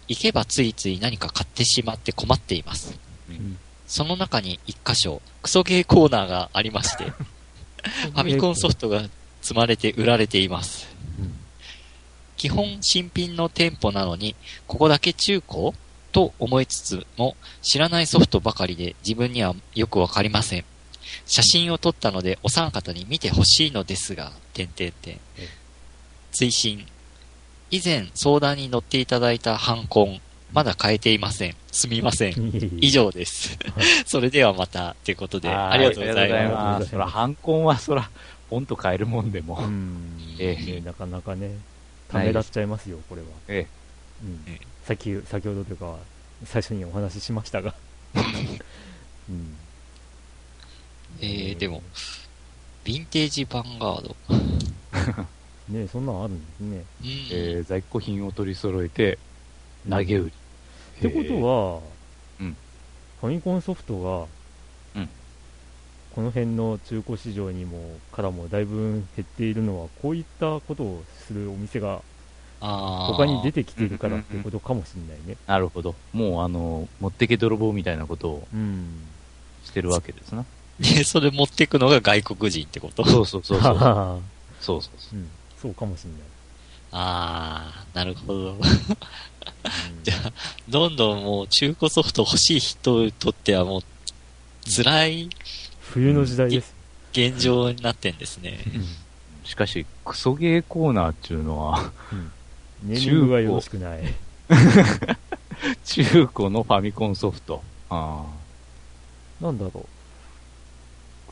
[0.08, 2.98] 行けばついつい何か買ってしまって困っています。
[3.28, 9.04] うんその中に一箇所、クソゲーコーナーがありまして、ファミコンソフトが
[9.42, 10.88] 積まれて売られています。
[11.20, 11.36] うん
[12.36, 14.36] 基本新品の店舗なのに、
[14.66, 15.72] ここだけ中古
[16.12, 20.64] と思いつつも、知らないソフトばかりで自分にはよくわかりません。
[21.26, 25.48] 写真を撮ったのでお三方に見てほしいのですが、点々点え。
[26.32, 26.86] 追伸。
[27.70, 30.20] 以前相談に乗っていただいたハンコン、
[30.52, 31.56] まだ変えていません。
[31.72, 32.78] すみません。
[32.80, 33.58] 以上です。
[34.06, 36.90] それではまた、ということで、はありがとうございまます。
[36.90, 38.08] そら、ハンコンはそら、
[38.48, 39.56] ポンと変えるもんでも。
[39.56, 41.50] うん、えなかなかね、
[42.08, 43.28] ためらっちゃいますよ、これは。
[43.48, 43.66] え
[44.22, 45.96] うんええ先先ほどというか、
[46.44, 47.74] 最初にお話ししましたが。
[48.14, 48.22] うん、
[49.34, 49.65] す。
[51.20, 51.82] えー、でも、
[52.84, 54.16] ヴィンテージヴァンガード。
[55.68, 56.76] ねそんなんあるんですね。
[56.76, 57.06] うん。
[57.32, 59.18] えー在庫品を取り揃えて、
[59.88, 60.32] 投げ売り。
[60.98, 61.80] ってことは、
[62.40, 62.56] うん
[63.20, 64.28] ファミコンソフト
[64.94, 65.08] が、うん
[66.14, 72.00] この辺の中古市場にもからもだいぶ減っているのは、こういったことをするお店が
[72.60, 75.36] 他に出てきているからっていうことかもしれないね。
[75.46, 75.94] なるほど。
[76.14, 79.02] もう、あの、持ってけ泥棒みたいなことをうん。
[79.64, 80.46] してるわけですな。
[80.80, 83.04] で、それ持ってくのが外国人ってこと？
[83.04, 83.74] そうそうそうそう。
[83.74, 84.18] は
[84.60, 85.18] そうそうそう。
[85.18, 86.20] うん、そうかもしれない。
[86.92, 88.52] あー、なるほど。
[88.52, 88.60] うん
[90.02, 90.32] じゃあ、
[90.68, 93.82] どんどんもう中古ソフト欲しい人にとってはもう、
[94.68, 95.30] 辛い
[95.80, 96.74] 冬の時代です。
[97.12, 98.58] 現状になってんですね。
[99.44, 101.92] しかし、クソゲーコーナーっていうのは、
[102.82, 104.14] ネーミングがよろしくない。
[105.84, 107.62] 中古のファミコンソフト。
[107.90, 108.24] あ
[109.40, 109.86] なんだろう。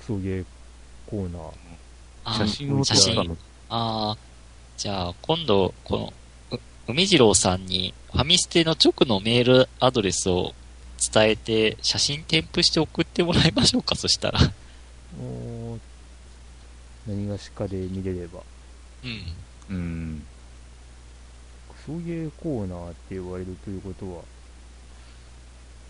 [0.05, 0.45] クソゲー
[1.07, 2.47] コーナー。
[2.47, 2.85] 写真を。
[2.85, 3.37] 撮ったの。
[3.71, 4.17] ああ、
[4.77, 6.13] じゃあ、今度、こ
[6.51, 10.53] の、う海次郎さんに、ファミステの直のメールアドレスを
[11.13, 14.41] 伝えて、写真添付して送ってもらいましょうか、そしたら。
[15.19, 15.81] おー
[17.07, 18.41] 何がしかで見れれば。
[19.71, 19.77] うん。
[19.77, 20.27] うん。
[21.87, 24.23] クソゲーコーナーって言われるということ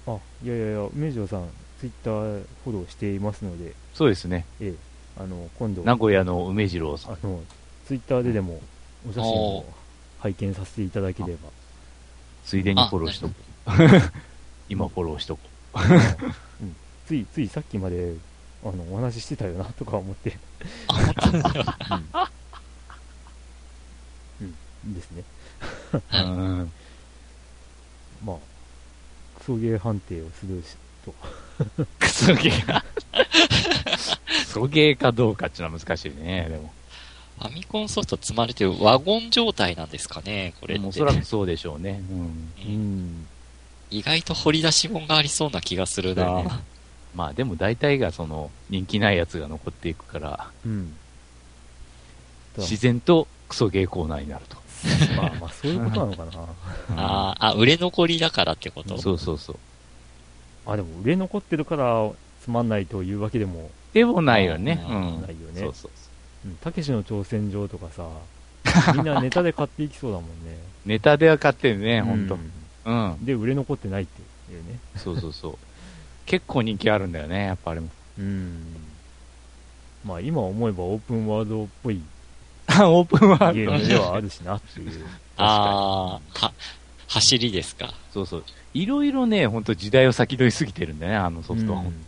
[0.06, 1.48] は、あ、いやいやいや、梅城さん、
[1.80, 4.46] ツイッターフォローしていますので、そうですね。
[4.60, 4.74] ええ、
[5.22, 7.12] あの、今度、名古屋の梅次郎さん。
[7.14, 7.42] あの、
[7.86, 8.60] ツイッターででも、
[9.08, 9.72] お写真おを
[10.20, 11.50] 拝見させていただければ、
[12.44, 13.34] ついでにフォローしとこ
[13.66, 13.70] う。
[14.68, 15.42] 今フォローしとこ
[16.60, 18.14] うん、つい、ついさっきまで、
[18.64, 20.38] あの、お話ししてたよな、とか思って、
[20.88, 21.64] あ、本当だよ。
[24.40, 25.24] うん、ですね。
[25.92, 26.16] う。
[26.16, 26.72] ん。
[28.24, 28.36] まあ、
[29.38, 31.14] クソゲー判定をするしと。
[31.98, 32.82] クソゲー。
[32.82, 36.72] クソゲーかどうかっていうのは難しいね、でも。
[37.38, 40.86] ファミコンソフト積まれてるワゴン状態なんですかね、これって。
[40.86, 42.02] おそらくそうでしょうね。
[42.10, 42.18] うん。
[42.18, 42.22] う
[42.66, 43.26] うんん。
[43.90, 46.42] 意外と掘り出し物がありそうな気がするな。
[46.42, 46.48] ね
[47.14, 50.96] まあでも大体がその人気ないやつが残っていくから、うん。
[52.56, 54.56] だ自然とクソゲーコーナーになると。
[55.16, 56.32] まあまあ、そういうことなのかな。
[56.96, 58.98] あーあ、売れ残りだからってこと？
[59.00, 59.58] そうそうそう。
[60.66, 62.10] あ、でも売れ残ってるから
[62.42, 64.84] つまんないというわけでも、でもないよね。
[64.88, 65.22] うん。
[65.22, 65.90] ないよねそうそうそう。
[66.46, 68.06] うんたけしの挑戦状とかさ、
[68.94, 70.58] みんなネタで買っていきそうだもんね。
[70.84, 72.90] ネタでは買ってるね、ほんとう。
[72.90, 73.24] んうん。
[73.24, 74.20] で、売れ残ってないって
[74.52, 74.78] いうね。
[74.96, 75.58] そうそうそう。
[76.26, 77.88] 結構人気あるんだよね、やっぱあれも。
[78.18, 78.76] うん。
[80.04, 82.02] まあ今思えばオープンワールドっぽい
[82.68, 85.06] オープンワールドゲームではあるしなっていう。
[85.36, 86.52] ああ、は、
[87.08, 87.94] 走りですか。
[88.12, 88.44] そうそう。
[88.74, 91.80] いろいろね、ほんと時代を先取りすぎてるんだね、あのソフトは。
[91.80, 92.04] うん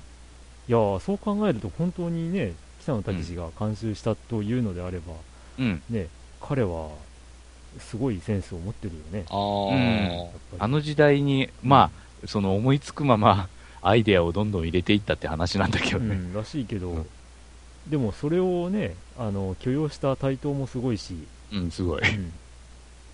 [0.68, 2.52] いやーそう考えると本当にね、
[2.82, 5.12] 北野武が監修したというのであれば、
[5.60, 5.82] うん。
[5.88, 6.08] ね、
[6.40, 6.90] 彼は
[7.78, 9.26] すごいセンスを持ってるよね。
[9.30, 11.92] ああ、うんあの時代に、ま
[12.24, 13.48] あ、その思いつくまま、
[13.80, 16.16] アイデアをどんどん入れていったって話なんだけどね。
[16.16, 17.06] うん、らしいけど、うん
[17.88, 21.14] でもそれをね、あの許容した台頭もすごいし、
[21.52, 22.02] うん、すごい。
[22.02, 22.32] うん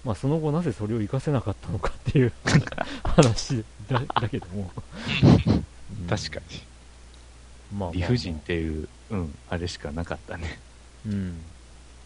[0.05, 2.33] まあ、その後なぜそれを活かせなかったのかっていう
[3.05, 7.79] 話だだけども、うん確かに。
[7.79, 10.59] まあ理不尽っていう、うん、あれしかなかったね。
[11.07, 11.41] うん、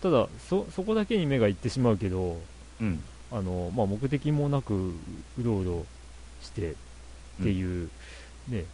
[0.02, 2.38] ただそ、そこだけに目がいってしまうけど、
[2.80, 3.02] うん。
[3.32, 4.92] あのまあ、目的もなくう
[5.42, 5.86] ろうろ
[6.42, 6.74] してっ
[7.42, 7.90] ていう、ね、
[8.48, 8.64] 言っ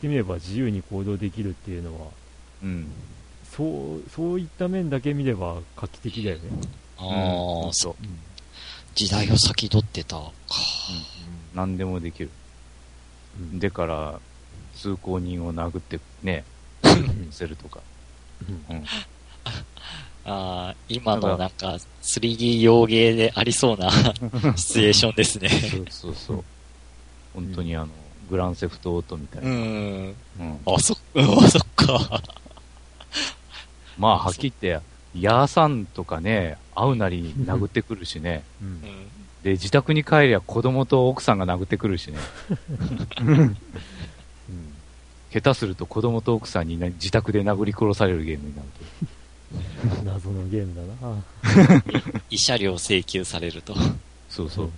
[0.00, 2.08] てみれば自由に行動できるっていうのは、
[2.62, 2.86] うん。
[3.50, 6.42] そう、そういった面だけ見れば画期的だよね。
[6.98, 7.04] あ
[7.64, 7.94] あ、うんそう。
[8.02, 8.18] うん。
[8.94, 10.32] 時代を先取ってたか。
[11.54, 12.30] 何でもできる。
[13.38, 14.20] うんでから、
[14.74, 16.44] 通行人を殴ってね、
[16.82, 17.80] うんせるとか。
[18.68, 18.84] うんうん。
[20.24, 23.90] ああ、今のなんか 3D 洋芸でありそうな
[24.56, 25.48] シチュエーションですね。
[25.48, 26.44] そうそうそう。
[27.34, 27.88] 本当にあの、
[28.30, 29.50] グランセフトオートみたいうな。
[29.50, 29.54] ん。
[29.56, 31.02] うんあ、そっか、
[31.44, 32.22] あそっか。
[33.98, 38.44] まあ、はっきり言って、ヤーさんとかね、会うなり殴ってくるしね。
[38.62, 38.82] うんうん
[39.42, 42.18] で、自宅に帰りゃ子供と奥さんが殴ってくるしね。
[43.20, 43.56] うん
[45.32, 48.68] 下手すると子供と奥さんにね自宅で殴り殺されるゲームになる
[49.96, 50.04] と。
[50.04, 51.22] 謎のゲームだな。
[52.30, 53.74] 慰謝料請求されると。
[54.28, 54.70] そうそう。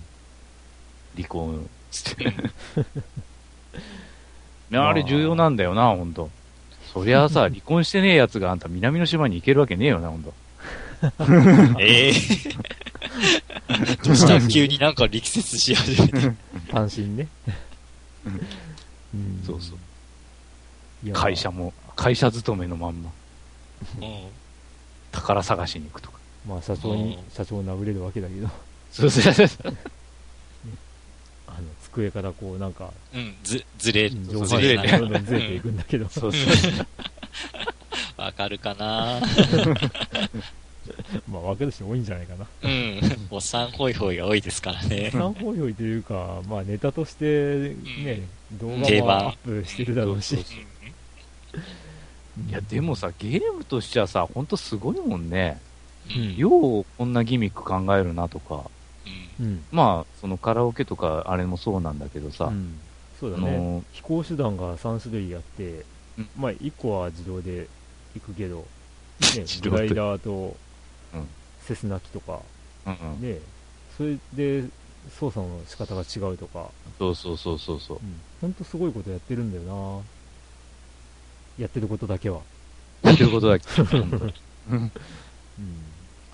[1.17, 2.33] 離婚、つって。
[4.73, 6.31] あれ重要なんだよな、ほんと。
[6.95, 10.33] そりゃあさ、 離婚してねえ奴があんた南の島に行けるわけねえよな、ほんと。
[11.81, 12.13] ええ
[14.03, 16.33] どうした急になんか力説し始めて。
[16.71, 17.27] 単身ね。
[19.15, 19.79] んそうそう。
[21.05, 23.11] いや会社も、会社勤めのまんま、
[24.01, 24.25] うん
[25.13, 26.19] 宝探しに行くとか。
[26.49, 28.49] まあ社長にうん、社長を殴れるわけだけど、
[28.93, 29.49] そうそうそう。
[31.95, 36.43] 机からこうなんか、うん、ず、ずれ、うんずれながどんどんずれていくんだけど、そうそう。
[38.17, 39.21] わかるかな
[41.29, 42.47] まあ分かる人多いんじゃないかな。
[42.63, 43.01] うん。
[43.31, 45.11] おっさんホイホイが多いですからね。
[45.13, 47.75] 三方用意というか、まあネタとして
[48.05, 48.23] ね、
[48.53, 55.61] 動定番画もアップしてるだろうしいや、でもさ、ゲームとしてはさ、ほんとすごいもんね。
[56.15, 56.37] うん。
[56.37, 58.65] ようこんなギミック考えるなとか。
[59.41, 59.65] うんうん。
[59.71, 62.79] まあ、そのカラオケとかあれもそうなんだけどさ、うん
[63.21, 63.57] そうだあね。
[63.57, 65.85] の飛行手段が3種類あって
[66.19, 67.67] うん、まあ1個は自動で
[68.15, 68.65] 行くけど、ね
[69.63, 70.57] グライダーと
[71.13, 71.27] うん
[71.63, 72.41] セスナ機とか、
[72.87, 73.39] うんうん、ね、
[73.97, 74.65] それで
[75.19, 76.69] 操作の仕方が違うとか、
[76.99, 77.97] そうそうそうそうそう。
[77.97, 80.03] うん、ほんとすごいことやってるんだよ
[81.59, 82.41] なやってることだけは。
[83.03, 83.67] やってることだけ。
[83.83, 84.35] 本当に
[84.71, 84.93] うん。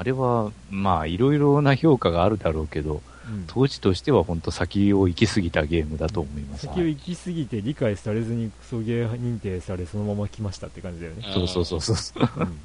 [0.00, 6.66] あれは、まあ、いろいろな評価があるだろうけど、うん当時としては本当先を行き過ぎたゲームだと思います。
[6.66, 11.22] 先を行き過ぎて理解されずにクソゲー認定されそのまま来ましたって感じだよね。
[11.32, 12.28] そうそうそうそう。
[12.38, 12.58] うん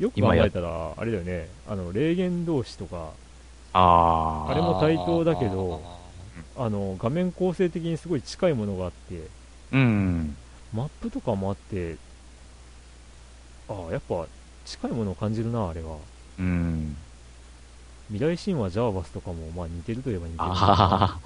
[0.00, 3.10] よく考えたら、あれだよね、あの、霊言同士とか、
[3.72, 5.82] ああれも対等だけど、
[6.56, 9.28] あの、画面構成的にすごい近いものがあって、
[9.72, 9.76] あ。
[9.76, 10.36] うん。
[10.72, 11.96] マップとかもあって、
[13.68, 14.26] ああ、やっぱ
[14.64, 15.96] 近いものを感じるな、あれは。
[16.38, 16.96] うん。
[18.12, 20.54] 未来神話ジャーバスとかも、まあ似てるといえば似てるな。
[20.54, 21.18] ああ。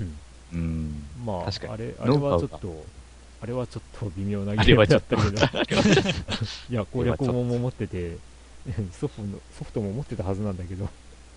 [0.00, 0.16] うん
[0.52, 1.02] うん。
[1.24, 2.84] まあ、確かにあれ、あれはちょっと、
[3.42, 5.80] あれはちょっと微妙なあれはちょっとだったけど、
[6.70, 8.16] いや、攻略本も持ってて、
[8.92, 10.88] ソフトのソフトも持ってたはずなんだけど、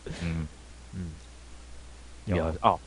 [0.08, 0.50] うん。
[2.28, 2.34] うん。
[2.34, 2.78] いや、あ、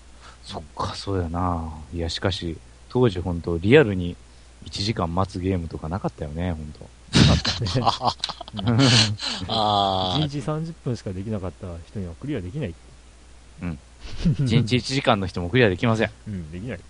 [0.45, 1.73] そっか、そうやな。
[1.93, 2.57] いや、しかし、
[2.89, 4.17] 当時本当リアルに
[4.65, 6.89] 1時間待つゲームとかなかったよね、本当
[9.49, 12.75] あ1日30分しかできなかった人にはクリアできない。
[13.63, 13.79] うん。
[14.25, 16.11] 1日1時間の人もクリアできません。
[16.29, 16.81] うん、できない。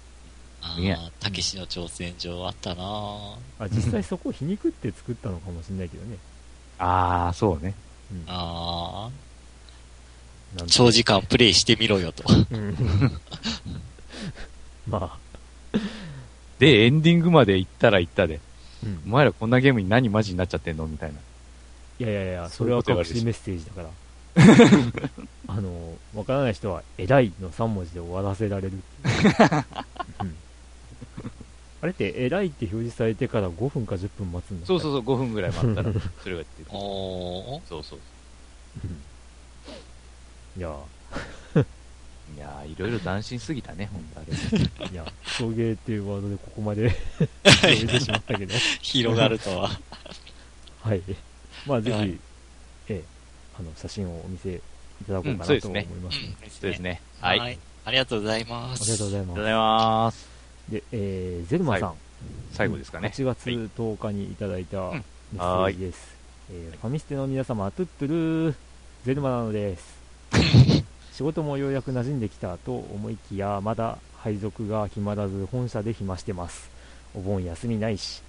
[0.63, 6.17] あねー、たけしの挑戦状あったなぁあ、実際そこを皮肉って作ったのかもしれないけどね。
[6.79, 7.75] ああ、そうね。
[8.13, 8.25] うん。
[8.29, 9.11] あ
[10.57, 12.25] なんとー長時間プレイしてみろよと。
[12.51, 12.77] うん
[14.87, 15.19] ま
[15.75, 15.79] あ、
[16.59, 18.41] で、エンディングまで行ったら行ったで、
[18.85, 21.19] うんお前らこんなゲームに何マジになっちゃってんのみたいな。
[21.99, 23.89] いやいやいや、それは隠しメッセージだから。
[25.47, 29.35] あの、わからない人は、偉いの3文字で終わらせられるっていう。
[30.23, 30.37] うん
[31.83, 35.91] あれって、偉いって表示されてから5分か10分待つんだそうそうそう、5分ぐらい待ったら、
[36.23, 36.79] それが出てくる。
[36.79, 37.69] おー。
[37.69, 37.99] そうそう。
[40.57, 40.77] いや、
[42.37, 44.25] いやー、いろいろ斬新すぎたね、 本当あ
[44.85, 44.89] れ。
[44.91, 46.95] いや、送迎っていうワードでここまで
[47.45, 48.55] 広げてしまったけど。
[48.81, 49.71] 広がるとは。
[50.83, 51.03] はい。
[51.67, 52.19] まあ、ぜひ、はい
[52.89, 53.05] ええ、
[53.59, 54.61] あの、写真をお見せい
[55.07, 56.37] ただこうかうんなと思いますね。
[56.49, 57.01] そうですね。
[57.21, 57.41] はい。
[57.41, 58.83] ありありがとうございます。
[58.83, 59.29] ありがとうございます。
[59.29, 60.29] がとうございます。
[60.69, 61.95] で、えー、ゼルマさん。
[62.53, 63.13] 最後ですかね。
[63.15, 65.03] 8月はい10日にいただいたんメッ
[65.33, 65.99] セージです。
[66.51, 68.55] えーファミステの皆様、トゥットゥルー、
[69.05, 70.82] ゼルマなのです。
[71.13, 76.71] 仕事もようやく馴染んできたと思いきや、まだ配属が決まらず本社で暇してます。
[77.15, 78.23] お盆休みないし。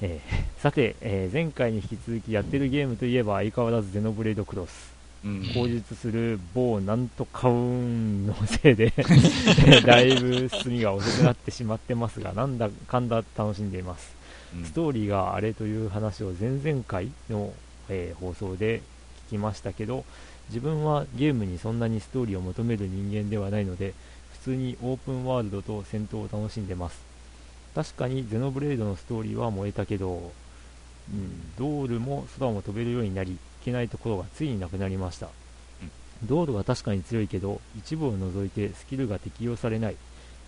[0.00, 4.92] えー さて、えー前回に引き続きやってるゲームといえば相変わらずゼノブレードクロス。
[5.24, 5.42] うん。
[5.54, 8.92] 口述する某なんとかウーンのせいで
[9.86, 14.14] だいぶ進みが遅くなってしまってますが、なんだかんだ楽しんでいます。
[14.56, 17.52] うんストーリーがあれという話を前々回の、
[17.88, 18.82] えー放送で
[19.28, 20.04] 聞きましたけど
[20.48, 23.94] 自分はゲームにそんなにストーリーを求める人間ではないので
[24.32, 27.14] 普通にオープンワールドと戦闘を楽しんでます。
[27.74, 30.32] 確かにゼノブレードのストーリーは燃えたけど、
[31.12, 35.28] うん、ドールも空も飛べるようになりいけないところがついになくなりました、
[36.22, 39.96] ドールは確かに強いけど一部を除いてスキルが適用されない、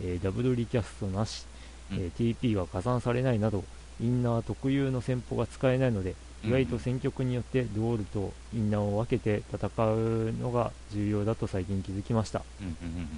[0.01, 1.47] えーダブルリキャストなし、
[1.93, 3.65] えー TP が加算されないなど
[4.01, 6.15] インナー特有の戦法が使えないので
[6.47, 13.09] 意外と戦局によってドールとインナーを分けて戦うのが重要だと最近気づきましたうんうんうん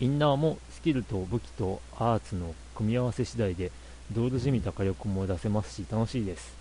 [0.00, 3.72] インナーもスキルと武器とアーツの組み合わせ次第で
[4.12, 6.54] ドールじみた火力も出せますし楽しいです、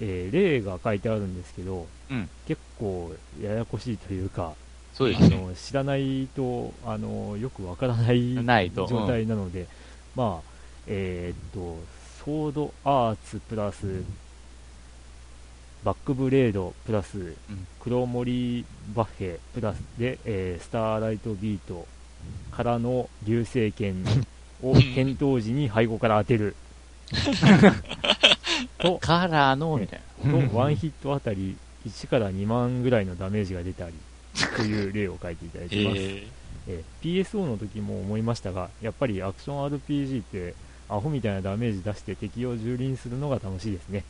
[0.00, 4.54] えー例が書いてあるんですけど、うん結構ややこしいというか
[4.92, 5.36] そうですね。
[5.36, 8.34] あの知らないとあのよくわからない。
[8.74, 9.66] 状態なので、
[10.16, 10.50] まあ
[10.88, 11.78] えーっと
[12.24, 14.02] ソードアーツプラス
[15.84, 17.36] バックブレードプラス、ん。
[17.80, 18.64] 黒森
[18.94, 21.86] バッヘプラスで、えースターライトビート
[22.50, 24.02] からの流星剣
[24.62, 26.56] を戦闘時に背後から当てる。
[28.78, 30.48] とカラーの、みたいな。
[30.48, 31.56] とワンヒットあたり
[31.86, 33.94] 1から2万ぐらいのダメージが出たり
[34.56, 36.26] という例を書いていただいています、え
[36.66, 40.54] えー PSO の時も思いましたがやっぱりアクション RPG って
[40.88, 44.04] アホみたいなダメージ出して敵を蹂躙するのが楽しいですね。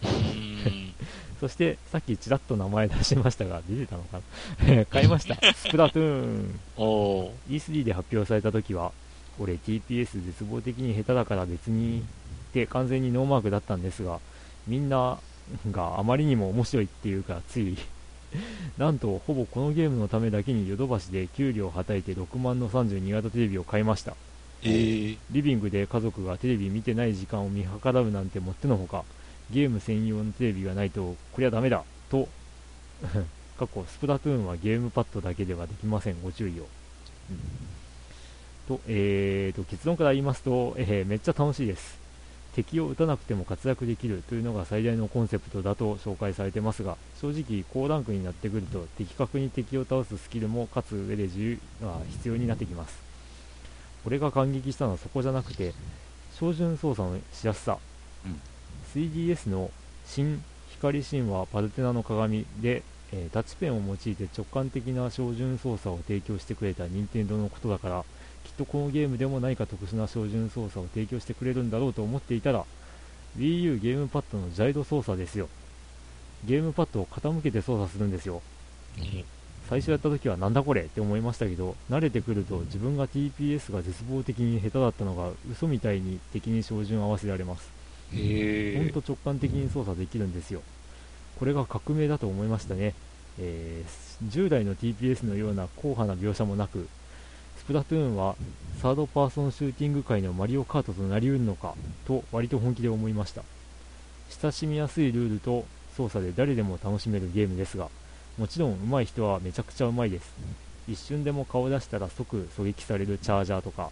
[1.44, 4.22] そしてさっきちらっと名前出しましたが出てたのか
[4.66, 4.86] な？
[4.88, 5.36] 買いました。
[5.52, 6.60] スプラトゥーン。
[6.78, 7.30] おー。
[7.50, 8.92] E3 で発表された時は
[9.38, 12.02] 俺 TPS 絶望的に下手だから別にっ
[12.54, 14.20] て完全にノーマークだったんですが
[14.66, 15.18] みんな
[15.70, 17.76] があまりにも面白いっていうかつい。
[18.78, 24.16] なんとほぼこのゲームのためだけにヨドバシで給料をはたいて6万の32型テレビを買いました。
[24.62, 29.04] えー、リビングで家族がテレビ見てない時間を見計らうなんてもってのほか
[29.50, 31.84] ゲーム専用のテレビがないとこりゃダメだ。
[32.10, 32.28] と
[33.58, 36.20] 過去スプラトゥーンはゲームパッドだけではできません。
[36.22, 36.66] ご注意を、
[37.30, 37.38] うん。
[38.68, 42.04] と,、えー、と結論から言いますと、えーめっちゃ楽しいです。
[42.54, 53.02] 敵を撃たなくても活躍できるというのが最大のコンセプトだと紹介されてますが正直高ランクになってくると的確に敵を倒すスキルも勝つ上で重が必要になってきます。
[54.06, 55.72] 俺が感激したのはそこじゃなくて
[56.38, 57.78] 照準操作のしやすさ、
[58.24, 58.40] うん。
[58.94, 59.72] 3DS の
[60.06, 60.40] 新
[60.70, 62.82] 光神話パルテナの鏡で、
[63.12, 68.04] えータッチペンを用いて直感的な照準操作を提供してくれた任天堂のことだから
[68.44, 72.64] きっとこのゲームでも何か特殊な照準操作を提供してくれるんだろうと思っていたら
[73.36, 75.48] WiiU ゲームパッドのジャイド操作ですよ。
[76.44, 78.42] ゲームパッドを傾けて操作するんですよ。
[79.68, 88.92] 最初やった時はなんだこれって思いましたけど慣れてくると自分が TPS が絶望的に下手だったのが嘘みたいに敵に照準を合わせられますえー。
[88.92, 90.62] ほんと直感的に操作できるんですよ。
[91.38, 92.94] これが革命だと思いましたね、
[93.38, 96.88] えー従来の TPS のような硬派な描写もなく
[97.58, 98.36] スプラトゥーンは
[98.80, 101.74] サードパーソンシューティング界のマリオカートとなりうるのか
[102.06, 103.42] と割と本気で思いました。
[104.40, 107.88] 親しみやすいルールと操作で誰でも楽しめるゲームですが
[108.38, 110.32] もちろん上手い人はめちゃくちゃうまいです。
[110.86, 113.90] 一瞬でも顔出したら即狙撃されるチャージャーとか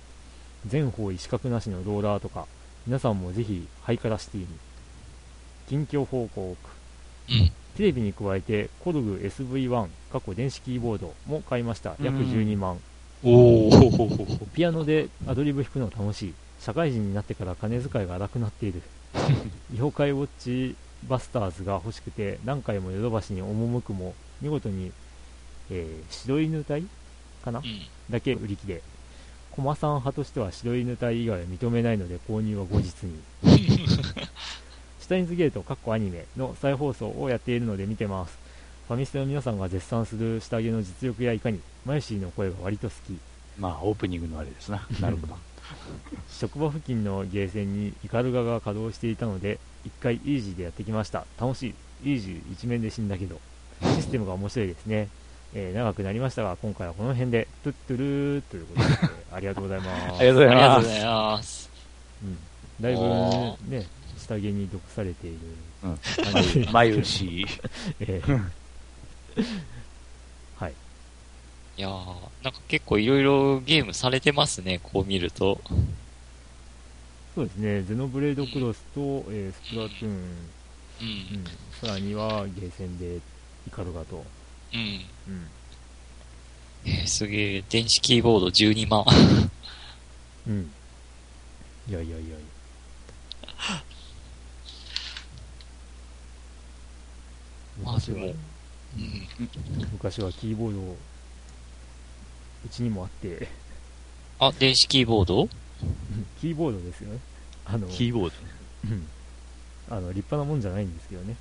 [0.67, 2.47] 全方位死角なしのローラーとか
[2.87, 4.47] 皆さんもぜひハイカラシティに
[5.69, 6.57] 近況報告
[7.31, 7.51] うん。
[7.77, 11.95] テレビに加えてコルグ SV1 過去電子キーボードも買いました。
[12.03, 12.79] 約12万。
[13.25, 14.47] おー。
[14.53, 16.35] ピアノでアドリブ弾くの楽しい。
[16.61, 18.83] 社会人になってから金遣いが荒くなっている。
[19.73, 20.77] 妖怪ウォッチ
[21.09, 24.93] バスターズが欲しくて何回もヨドバシに赴くも見事に、
[25.71, 26.85] えー白犬隊
[27.45, 27.61] かな？
[27.61, 27.65] うん。
[28.11, 28.83] だけ売り切れ
[29.55, 33.21] コマさん派としては白犬隊以外は認めないので購入は後日に。
[34.99, 38.39] シュタインズゲートかっこアニメの再放送をやっているので見てます。
[38.89, 43.19] ファミステの皆さんが絶賛する下着の実力やいかにマユシーの声が割と好き。
[43.59, 44.87] まあ、オープニングのあれですな。
[45.01, 45.37] なるほど。
[46.31, 51.27] 職場付近のゲーセンにイカルガが稼働していたので一回イージーでやってきました。
[51.39, 53.39] 楽しいイージー一面で死んだけど
[53.97, 55.09] システムが面白いですね、
[55.53, 57.49] えー長くなりましたが今回はこの辺で。
[57.65, 60.21] トゥットゥルーということでありがとうございます。
[60.21, 60.87] ありがとうございありがとます。
[60.87, 61.71] うございます。
[62.23, 62.39] うん、
[62.81, 63.87] だいあぶね
[64.19, 65.39] 下着に毒されている
[65.85, 65.99] うん
[66.33, 67.47] 感じ、まゆし。
[68.01, 68.51] えー
[70.57, 70.75] はい。
[71.77, 75.61] いやー、なんか結構いろいろゲームされてますね、こう見ると。
[77.35, 77.83] そうですね。
[77.83, 80.11] ゼノブレードクロスと、えースプラトゥーン、
[81.01, 81.07] うん。
[81.07, 81.45] うん、
[81.81, 83.17] さらにはゲーセンで
[83.67, 84.25] イカルガと、
[84.73, 84.81] うん。
[84.81, 85.07] うん。
[85.27, 85.62] えー
[87.07, 89.05] すげえ、電子キーボード12万。
[90.49, 90.71] うん。
[91.89, 92.37] いやいやいやいや。
[97.79, 98.35] 昔は、うん、
[99.93, 100.97] 昔はキーボード、う
[102.71, 103.49] ちにもあって。
[104.39, 105.49] あ、電子キーボード？
[106.41, 107.21] キーボードですよね。
[107.65, 108.37] あの、キーボード？
[108.91, 109.09] うん。
[109.89, 111.37] あの、立派なもんじゃないんですけどね。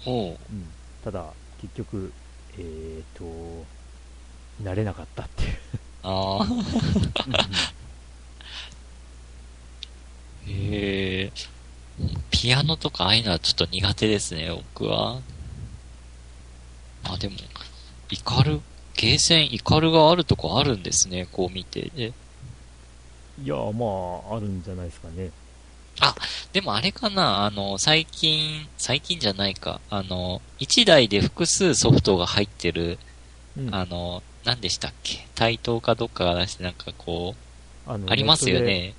[0.00, 0.52] ほう。
[0.52, 0.66] うん。
[1.02, 2.12] ただ、結局、
[2.58, 3.24] えっ、と、
[4.62, 5.50] 慣れなかったっていう。
[6.02, 6.46] ああ。
[10.46, 11.32] へえ。
[12.30, 15.20] ピアノとかああいうのはちょっと苦手ですね、僕は。
[17.04, 17.34] あ、でも、
[18.10, 18.60] イカル、
[18.96, 21.90] ゲーセンイカルがあるとこあるんですね、こう見て。
[21.96, 22.12] で
[23.42, 23.86] いや、ま
[24.30, 25.30] あ、あるんじゃないですかね。
[26.52, 32.98] でもあれかな、あの、最近、最近じゃないか、あの、1台で複数ソフトが入ってる、
[33.56, 35.26] うん、あの、何でしたっけ？
[35.34, 37.34] 対等かどっかが出してなんかこ
[37.86, 38.60] う、ありますよ。
[38.60, 38.94] ね。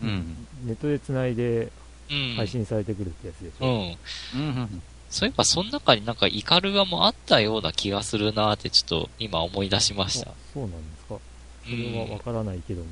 [0.00, 0.06] ド。
[0.06, 0.66] うネットでん。
[0.66, 1.72] ネットで繋いで
[2.10, 2.34] うん。
[2.36, 3.96] 配信されてくるってやつでしょ。
[4.36, 4.40] うん。
[4.40, 4.82] うん。
[5.10, 10.34] そういえば、その中になんかイカルガもあったような気がするなーってちょっと今思い出しましたあ。
[10.52, 11.16] そうなんですか。
[11.64, 12.88] それはわからないけども。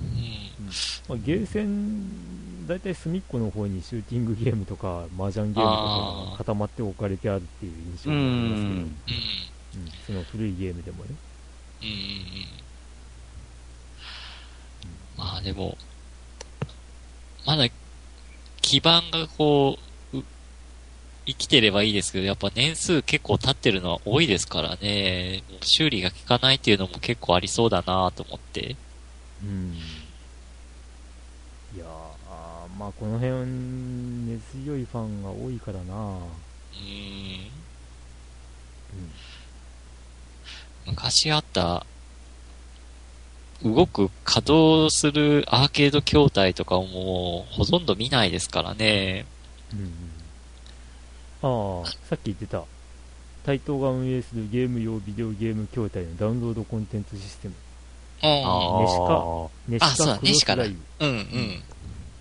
[0.00, 0.66] うん。
[1.08, 5.76] まあ、ゲーセン、大体隅っこの方にシューティングゲームとか、麻雀ゲームと
[6.24, 8.76] かが固まって置かれてあるっていう印象うがありますけど、ん。
[8.76, 8.96] うん。
[9.74, 11.14] うんその古いゲームでもね。
[11.82, 12.46] うんうんうん。
[15.16, 15.76] まあでも、
[17.46, 17.68] まだ
[18.60, 19.78] 基盤がこ
[20.12, 20.24] う、う
[21.26, 25.42] 生きてればいいですけど、やっぱ年数結構経ってるのは多いですからね。
[25.62, 28.76] 修理が効かないっていうのも結構ありそうだなと思って。
[29.42, 29.74] うん。
[31.74, 31.88] いやー
[32.28, 33.34] あーまあこの辺、
[34.26, 36.22] 根強いファンが多いからなうん。
[38.94, 39.10] うん。
[40.86, 41.86] 昔あった、
[43.64, 49.24] 動く稼働するアーケード筐体とかをもうほとんど見ないですからね。
[49.72, 49.84] うんう
[51.78, 51.82] ん。
[51.82, 52.64] ああ、さっき言ってた。
[53.44, 57.54] 台東が運営するゲーム用ビデオゲーム筐体のダウンロードコンテンツシステム。
[58.24, 58.30] うん。
[59.68, 60.18] ネシカ？
[60.20, 61.62] ネシカクロスライブうんうん。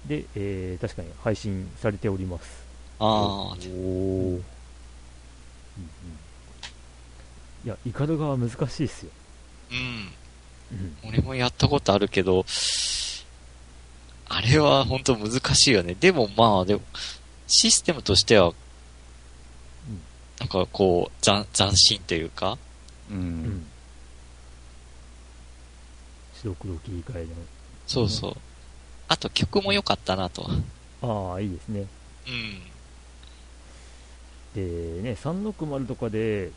[0.07, 2.65] で、えー、確かに配信されております。
[2.99, 4.43] ああ、おーうんうん
[7.63, 9.11] いや、イカルガは難しいですよ。
[9.71, 9.77] うん。
[10.71, 12.45] うん俺もやったことあるけど、
[14.29, 15.95] あれは本当難しいよね。
[15.99, 16.81] でもまあ、でも、
[17.47, 18.53] システムとしては、
[20.39, 22.57] なんかこう、斬斬新というか、
[23.09, 23.13] う。
[23.13, 23.65] うんん。
[26.41, 27.27] 白黒切り替え
[27.85, 28.37] そうそう。
[29.07, 30.49] あと曲も良かったなと。
[31.01, 31.31] の。
[31.33, 31.85] ああ、いいですね。
[32.27, 32.61] うん。
[34.55, 36.51] でね、360とかで、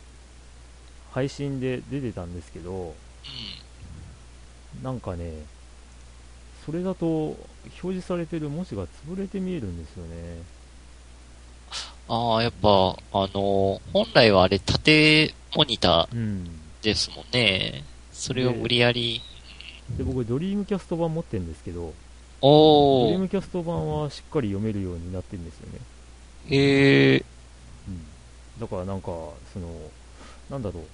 [1.15, 2.93] 配信で出てたんですけど、
[4.83, 5.31] なんかね、
[6.67, 7.39] それだと表
[7.81, 10.43] 示されてる文字が潰れて見えるんですよね。
[12.09, 16.19] ああ、やっぱ、あの本来はあれ縦モニタうん。
[16.81, 17.85] ーですもんね。
[18.13, 19.23] それを無理やり、
[19.97, 21.93] で、僕、ドリームキャスト版持ってるんですけど、
[22.43, 25.79] ドおー、リームキャスト版はしっかり読めるようになってるんですよね。
[26.51, 27.25] へえ、
[27.89, 28.07] うん。
[28.61, 29.07] だからなんか、
[29.53, 29.69] その、
[30.51, 30.85] なんだろう、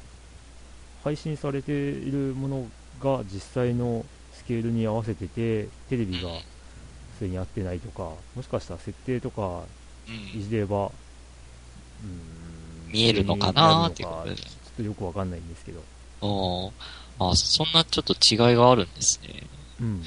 [1.03, 2.67] 配信されているもの
[3.03, 6.29] が実際のスケールに合わせてて、テレビが
[7.19, 9.63] それに合ってないとか、もしかしたら設定とか
[10.09, 10.41] うん。
[10.41, 10.91] いじれば、うん
[12.93, 15.81] 見えるのかなーっていうことでちょっとよくわかんないんですけど。
[16.23, 16.73] おー
[17.21, 19.45] あ、そんなちょっと違いがあるんですね。
[19.81, 20.03] うん。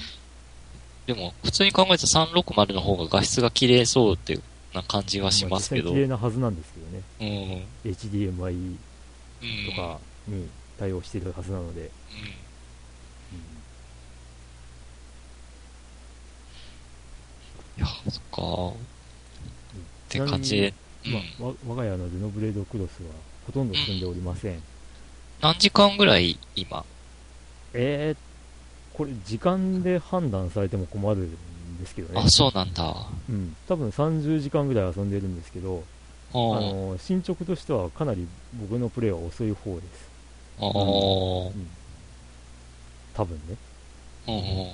[1.05, 4.43] でも、普通に考えたら360の方が画質が綺麗そうっていう
[4.73, 5.91] な感じはしますけど。
[5.91, 6.79] 綺麗なはずなんですけ
[7.21, 7.63] どね。
[7.85, 7.91] うん。
[7.91, 9.69] HDMI うん。
[9.69, 10.49] とかに
[10.83, 11.81] 対応してるはずなので。
[11.81, 11.87] うん。
[17.77, 18.75] いや、そっか。
[18.75, 20.73] って感じ
[21.05, 23.09] まあ、わ我が家のゼノブレードクロスは
[23.45, 24.61] ほとんど進んでおりません。
[25.41, 26.83] 何時間ぐらい今？
[27.73, 32.29] えー、これ時間で判断されても困るんですけどねあ、。
[32.29, 32.93] そうなんだ。
[33.29, 33.55] うん。
[33.67, 35.83] 多分30時間ぐらい遊んでるんですけど、
[36.33, 40.12] あの、進捗としてはかなり僕のプレイは遅い方です。
[40.59, 41.47] あー。
[41.47, 41.69] うん。
[43.13, 43.55] 多分ね。
[44.27, 44.73] うんうん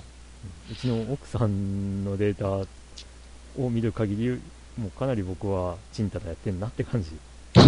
[0.71, 2.65] うちの奥さんのデータ
[3.61, 4.29] を見る限り、
[4.81, 7.09] もうかなり僕はチンタラやってんなって感じ。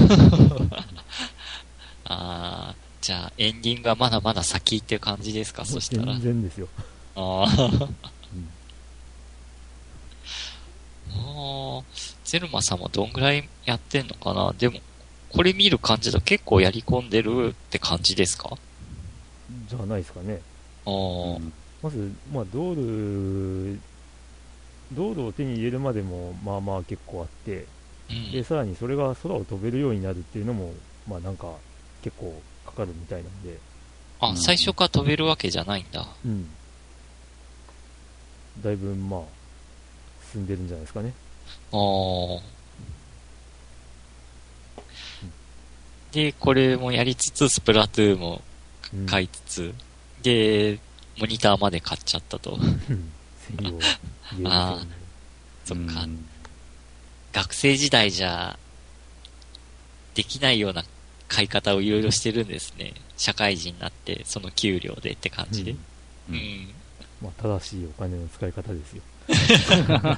[2.05, 6.21] あーじゃあ、エンディングはまだまだ先っていう感じですか、そしたら全。
[6.21, 6.67] 然ですよ。
[7.15, 7.95] あーうん
[11.09, 11.83] あー。
[12.23, 14.53] ゼルマさんはどんぐらいやってんのかな？
[14.57, 14.79] でも、
[15.33, 16.19] これ見る感じだ。
[16.19, 18.57] と結構やり込んでるって感じですか？
[19.69, 20.41] じゃないですかね。
[20.85, 21.51] あー
[21.83, 23.79] まず、まあ、道路、
[24.93, 27.65] 道路を手に入れるまでも、まあまあ結構あって、
[28.09, 28.31] うん。
[28.31, 30.73] でさらにそれが空を飛べるようになるっていうのも
[31.07, 31.55] まあなんか
[32.03, 33.57] 結構かかるみたいなんで。
[34.19, 36.07] あ、最初から飛べるわけじゃないんだ。
[36.25, 36.49] うん。
[38.61, 39.21] だいぶまあ
[40.31, 41.13] 進んでるんじゃないですかね。
[41.71, 42.39] あー
[46.11, 48.41] で、これもやりつつ、スプラトゥーンも
[48.93, 49.73] うん買いつつ、
[50.21, 50.79] で、
[51.17, 52.57] モニターまで買っちゃったと。
[52.57, 52.69] 専
[53.61, 54.85] 用ゲーム専用あ
[55.65, 56.25] そっかうん
[57.33, 58.57] 学生時代じゃ、
[60.15, 60.83] できないような
[61.29, 62.93] 買い方をいろいろしてるんですね。
[63.15, 65.71] 社会人になって、その給料でって感じで。
[65.71, 65.77] う
[66.29, 66.67] うんん。
[67.21, 69.03] まあ、正しいお金の使い方ですよ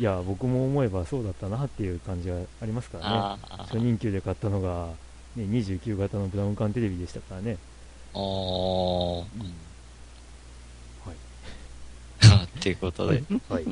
[0.00, 4.88] いや僕も思えばそうだったなっていう感じがありますからねああ初任給で買ったのが、
[5.36, 7.58] ね、29型のブラウン管テレビでしたからね、
[8.14, 9.24] おー。
[11.04, 13.22] はいということで。
[13.48, 13.64] はい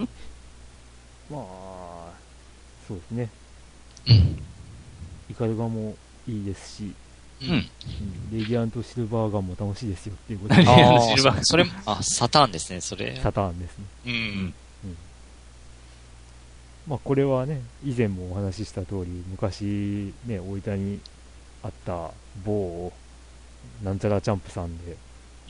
[1.31, 2.11] まあ
[2.89, 3.31] そうですね
[4.09, 4.43] うん。
[5.31, 5.95] イカルガも
[6.27, 6.93] いいですし、
[7.43, 7.49] うん。
[7.51, 7.61] うん
[8.33, 13.17] レディアントシルバーガンも楽しいですよっていうことであトシルバーあ、それも、あ、サターンですね、それ。
[13.23, 14.55] サターンですねうん。
[16.87, 21.01] まあこれはね以前もお話しした通り昔ね大分に
[21.63, 22.11] あった
[22.45, 22.93] 某
[23.83, 24.97] なんちゃらチャンプさんで、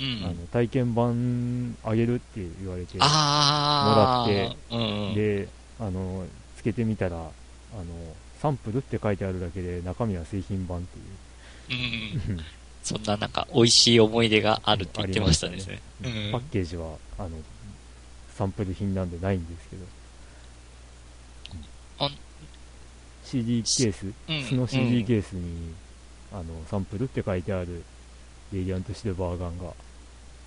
[0.01, 0.25] うん。
[0.25, 2.99] あの体験版あげるって言われて。
[2.99, 5.15] もらってうんうん。
[5.15, 5.49] で
[5.79, 6.25] あの
[6.57, 7.31] つけてみたらあの
[8.41, 10.99] サンプルって書いてあるだけで中身は製品版って
[11.71, 12.39] うんうん。
[12.39, 12.45] いう
[12.83, 15.57] そんななんか、美味しい思い出があるって言ってましたね。
[15.57, 17.31] ねパッケージはあの
[18.35, 19.85] サンプル品なんでないんですけど、
[21.99, 22.11] あ
[23.31, 24.07] CD ケース
[24.55, 25.75] うの CD ケースに、
[26.33, 27.85] あのサンプルって書いてある
[28.53, 29.75] レディアントシルバーガンがこ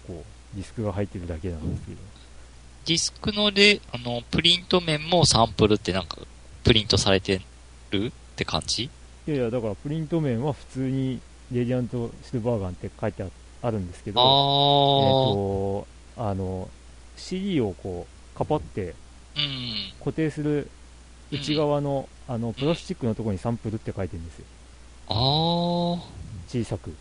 [0.10, 1.98] うディスクが入ってるだけなんですけど
[2.86, 6.18] ディスクので、あの、プリント面もサンプルってなんか、
[6.66, 7.42] プリントされて
[7.92, 8.90] るって感じ？
[9.26, 13.28] いやいやだからプリント面は普通にレディアントシルバーガンって書いてあ
[13.62, 15.34] あるんですけどあえっ、ー。
[15.34, 15.88] と
[16.18, 16.70] あの
[17.16, 18.96] CD をこうカポって
[19.38, 19.94] うん。
[20.00, 20.70] 固定する
[21.34, 24.46] 内側の,、あのプラスチックのところにサンプルって書いてるんですよ。
[25.10, 26.00] あー。
[26.48, 26.94] 小さく。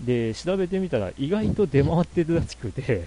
[0.00, 3.06] で調べてみたら意外と出回ってるらしくて。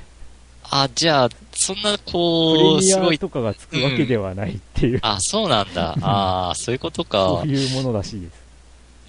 [0.69, 5.93] あ、じゃあ、そんな、プこう、レミすごい、アとかがつくわけではないっていう、あ、そうなんだ。
[6.01, 7.47] ああ、そういうことそかう。
[7.47, 8.33] いうものらしいです。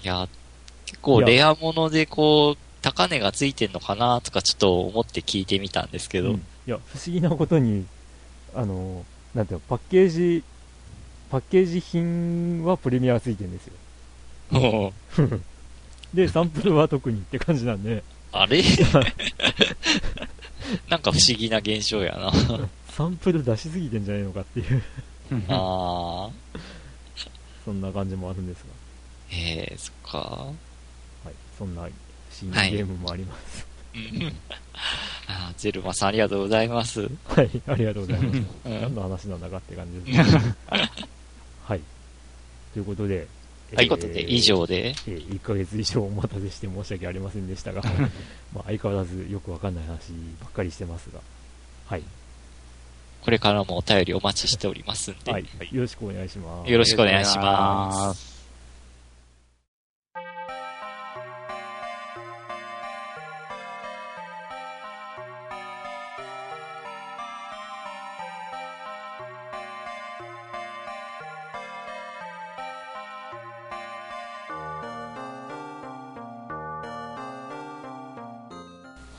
[0.03, 0.27] いや、
[0.85, 6.31] 結構レアもので、こう、高値がついてんのかなとか、ちょっと思って聞いてみたんですけど。
[6.31, 6.45] うん。
[6.67, 7.85] いや不思議なことに
[8.55, 9.05] あの
[9.35, 10.43] なんていうのパッケージ
[11.29, 13.73] パッケージ品はプレミアがついてるんですよ。
[16.13, 18.03] でサンプルは特にって感じなんで。
[18.31, 18.63] あれ？
[20.89, 22.31] なんか不思議な現象やな。
[22.89, 24.83] サンプル出しすぎてんじゃないのかっていう。
[25.49, 26.59] ああ。
[27.65, 28.63] そんな感じもあるんです
[29.31, 30.19] ええそっか。
[30.19, 31.91] が、はい、そんな不思
[32.43, 32.71] 議はない。
[32.71, 33.67] ゲームもあります。
[33.95, 34.33] うん
[35.27, 37.09] あーゼルマさんありがとうございます。
[37.25, 40.55] はい、ありがとうございますうん何の話なんだかって感じですね
[41.63, 41.81] はい
[42.73, 43.27] ということで
[43.75, 44.89] ということで、以上で。
[44.89, 47.81] えー1ヶ月以上お待たせして申し訳ありませんでしたが、
[48.53, 50.11] まあ相変わらずよくわかんない話
[50.41, 51.19] ばっかりしてますが、
[51.87, 52.03] はい、
[53.21, 55.31] これからもお便りお待ちしておりますんで。
[55.31, 56.71] はい、よろしくお願いします。
[56.71, 58.34] よろしくお願いします。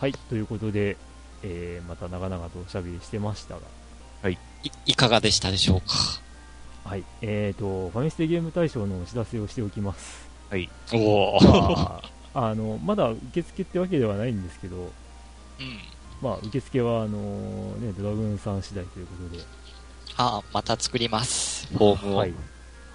[0.07, 0.97] はい、ということで、
[1.43, 4.39] えーまた長々とおしゃべりしてましたが、い、
[4.87, 5.87] いかがでしたでしょうか？
[6.85, 10.29] はい、えーと、ファミステゲーム大賞のお知らせをしておきます。
[10.49, 10.71] はい。
[10.95, 11.41] おお。
[11.43, 12.01] ま
[12.35, 14.91] あ、あの、まだ受付ってわけではないんですけど、うん。
[16.23, 19.43] まあ、受付は、あのね、ドラグーンさん次第ということで、
[20.19, 21.67] ああ、また作ります。
[21.77, 22.17] フォームを。
[22.19, 22.35] はい、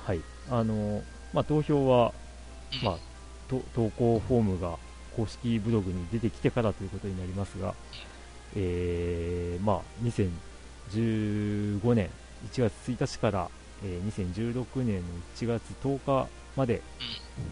[0.06, 2.14] はい、あのまあ、投票は、
[2.82, 2.98] うんまあ、
[3.50, 4.78] と投稿フォームが
[5.16, 7.74] 公式ブログに出てきてからということになりますが、
[8.56, 12.10] えーまあ、2015年
[12.52, 13.50] 1月1日から、
[13.84, 15.02] えー2016年の
[15.36, 16.82] 1月10日まで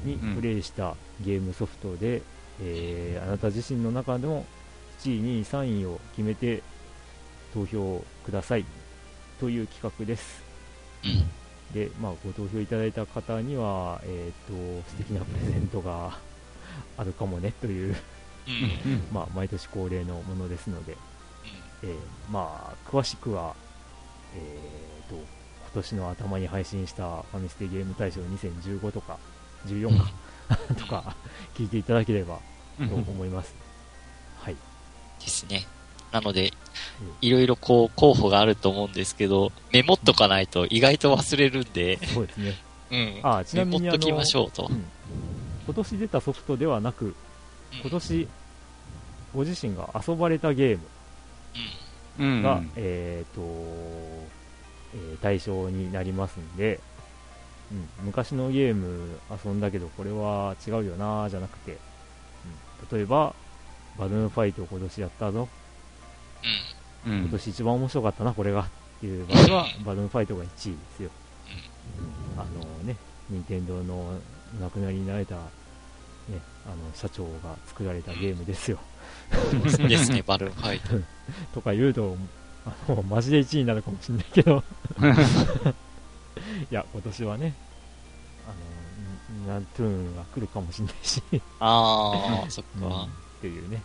[0.04, 2.22] にうんプレイしたゲームソフトで、
[2.62, 4.46] えーあなた自身の中でも
[5.02, 6.62] 1位、2位、3位を決めて
[7.54, 8.66] 投票ください
[9.40, 10.44] という企画です。
[11.04, 11.30] うん。
[11.74, 16.18] で、まあ、ご投票いただいた方には、えー、と素敵なプレゼントが
[16.98, 17.96] あるかもねという。
[19.12, 20.98] まあ、毎年恒例のものですので、
[21.84, 21.98] えー
[22.32, 23.56] まあ、詳しくは、
[24.36, 25.24] えー、と
[25.74, 29.18] 年の頭に配信したファミステゲーム大賞2015とか、
[29.68, 30.12] 14か、
[30.76, 31.16] とか、
[31.56, 32.40] 聞いていただければ
[32.78, 33.54] と思います。
[34.40, 34.56] はい。
[35.20, 35.66] ですね。
[36.12, 36.52] なので、
[37.22, 42.56] いろいろこう、候補があると思うんですけど、メモっとかないと意外と忘れるんで、そうですね。
[42.92, 43.20] うん。
[43.22, 44.68] あちなみにメモっときましょうと。
[44.72, 44.86] うん
[45.70, 47.14] 今年出たソフトではなく、
[47.84, 48.28] 今年、
[49.36, 50.84] ご自身が遊ばれたゲーム。
[52.18, 52.42] うん。
[52.42, 56.80] が、えっ、と、えー対象になりますんで、
[57.72, 61.78] うん、昔のゲーム遊んだけど、これは違うよなーじゃなくて、
[62.92, 63.36] うん、例えば、
[64.00, 65.48] バルーンファイト今年やったぞ、
[67.06, 67.12] うん。
[67.14, 67.20] うん。
[67.26, 68.66] 今年一番面白かったな、これがっ
[69.02, 71.12] ていう場合は、バルーンファイトが1位ですよ。
[72.38, 72.96] あのね、
[73.30, 74.18] 任天堂の
[74.58, 75.36] お亡くなりになられた、
[76.30, 78.80] ね、あの社長が作られたゲームですよ。
[79.54, 79.88] うん。
[79.88, 81.06] ですね、 バルーン。
[81.54, 82.16] とか言うと、
[82.66, 84.64] あの、マジで1位になるかもしれないけど、
[86.72, 87.54] いや、今年はね、
[88.48, 91.22] あの、ナトゥーンが来るかもしれないし、
[91.60, 93.08] あー、そっうんか。
[93.40, 93.82] っていうね、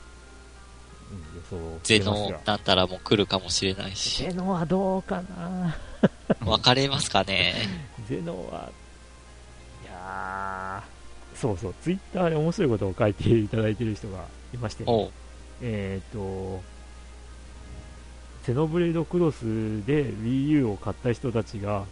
[1.10, 1.98] うん、予想をゼ。
[2.00, 4.24] ノなんたらも来るかもしれないし。
[4.24, 5.76] ゼノはどうかな
[6.40, 7.54] 分かれますかね。
[8.08, 8.70] ゼノは、
[9.84, 10.93] いやー、
[11.34, 14.84] そうそう、ツイッターで面白いことを書いていただいてる人がいまして。
[15.60, 16.62] えっ、と、
[18.44, 19.44] ゼノブレードクロス
[19.86, 21.84] で Wii U を買った人たちが、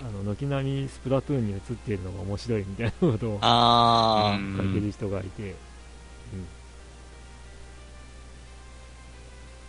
[0.00, 5.54] あの軒並みスプラトゥーンに映っているのが面白いみたいなことを書いてる人がいて、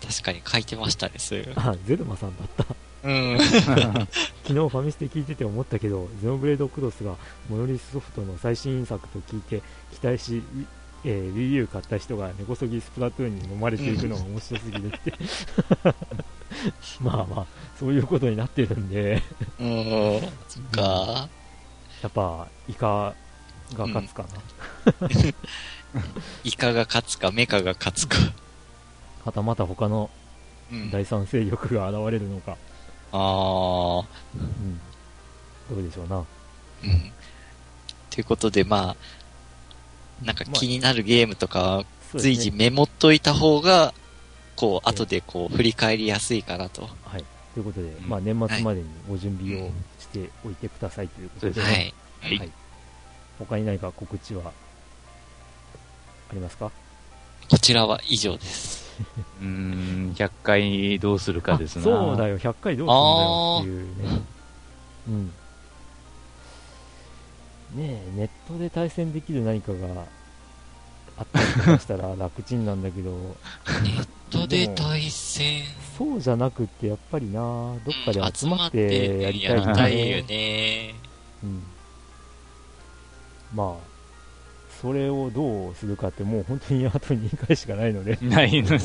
[0.05, 1.53] 確かに書いてましたね、そういう。
[1.55, 2.75] あ、ゼルマさんだった。
[3.03, 3.37] うん。
[4.43, 7.15] 昨日ファミステ聞いてて思ったけど、ゼノブレードクロスが
[7.49, 9.61] モノリスソフトの最新作と聞いて
[9.99, 10.43] 期待し、
[11.05, 15.13] えー Wii U 買った人が根こそぎスプラトゥーンに飲まれていくのが面白すぎるって。
[16.99, 17.45] まあまあ、
[17.79, 19.21] そういうことになってるんで、
[19.59, 20.21] うん。
[20.47, 21.29] そっか。
[22.01, 23.13] やっぱ、イカ
[23.75, 24.29] が勝つかな。
[26.43, 28.17] イカが勝つか、メカが勝つか。
[29.25, 30.09] はたまた他の
[30.71, 30.91] うん。
[30.91, 32.57] 第三勢力が現れるのか、
[33.11, 34.05] あー。
[35.69, 36.17] うん、どうでしょうな。
[36.17, 36.25] うん。
[38.09, 38.95] ということで、ま
[40.21, 43.93] あ、なんか気になるゲームとか随時メモっといた方が、
[44.55, 46.89] こう、ええ後でこう、振り返りやすいかなと。
[47.03, 47.25] はい。
[47.53, 49.69] ということで、んまあ年末までにご準備を
[49.99, 51.61] しておいてくださいということで。
[51.61, 52.51] はいはい。
[53.39, 54.51] 他に何か告知は
[56.29, 56.71] ありますか？
[57.49, 58.79] こちらは以上です。
[59.41, 61.81] うーん、100回どうするかですな。
[61.81, 64.21] あそうだよ、100回どうするんだよっていうね。
[65.07, 65.27] うん。
[65.27, 65.31] ね
[68.07, 70.05] え、ネットで対戦できる何かが
[71.17, 73.35] あったりとかしたら楽ちんなんだけど、
[74.29, 75.63] とで対戦。
[75.97, 77.41] そうじゃなくって、やっぱりな、
[77.85, 80.95] どっかで集まってやりたいやりよたいよね。
[81.43, 81.63] うん。
[83.53, 83.88] まあ、
[84.81, 88.79] それをどうするかってもう本当にあと2回しかないので、 ないの。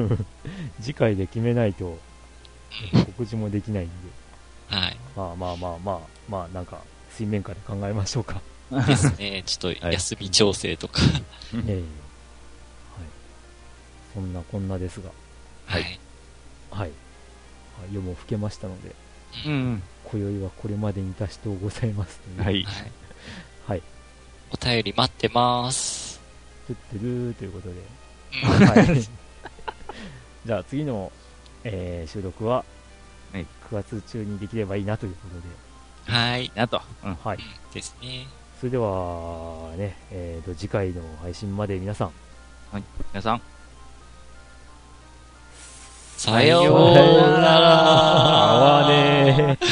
[0.80, 1.98] 次回で決めないと
[3.06, 3.94] 告知もできないんで、
[4.68, 4.96] はい。
[5.14, 6.80] まあまあまあまあ、まあなんか
[7.10, 8.40] 水面下で考えましょうか。
[8.86, 9.42] ですね。
[9.44, 11.02] ちょっと休み調整とか。
[11.54, 11.82] ええはい。
[14.14, 15.10] そんなこんなですが、
[15.66, 16.00] はい。
[16.70, 16.90] はい。
[16.90, 18.94] あ夜も更けましたので、
[19.46, 19.82] うん。
[20.04, 22.64] 今宵はこれまでに達しとうございますい。
[22.64, 22.90] はい。
[24.50, 26.20] お便り待ってます。
[26.66, 27.74] トゥットゥルーということで、
[28.44, 29.00] うんはい。
[30.46, 31.10] じゃあ次の、
[31.64, 32.64] えー収録は、
[33.32, 35.28] はい9月中にできればいいなというこ
[36.06, 36.50] とはい。
[36.54, 36.80] なと。
[37.04, 37.14] うん。
[37.14, 37.38] で、はい。
[37.74, 38.26] ですね。
[38.60, 42.12] それでは、ね、えーと、次回の配信まで皆さん、
[43.12, 43.42] 皆さん、
[46.16, 48.52] さようなら。
[48.52, 49.66] 合わねえ。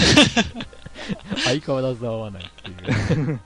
[1.44, 3.40] 相変わらず合わないっていう。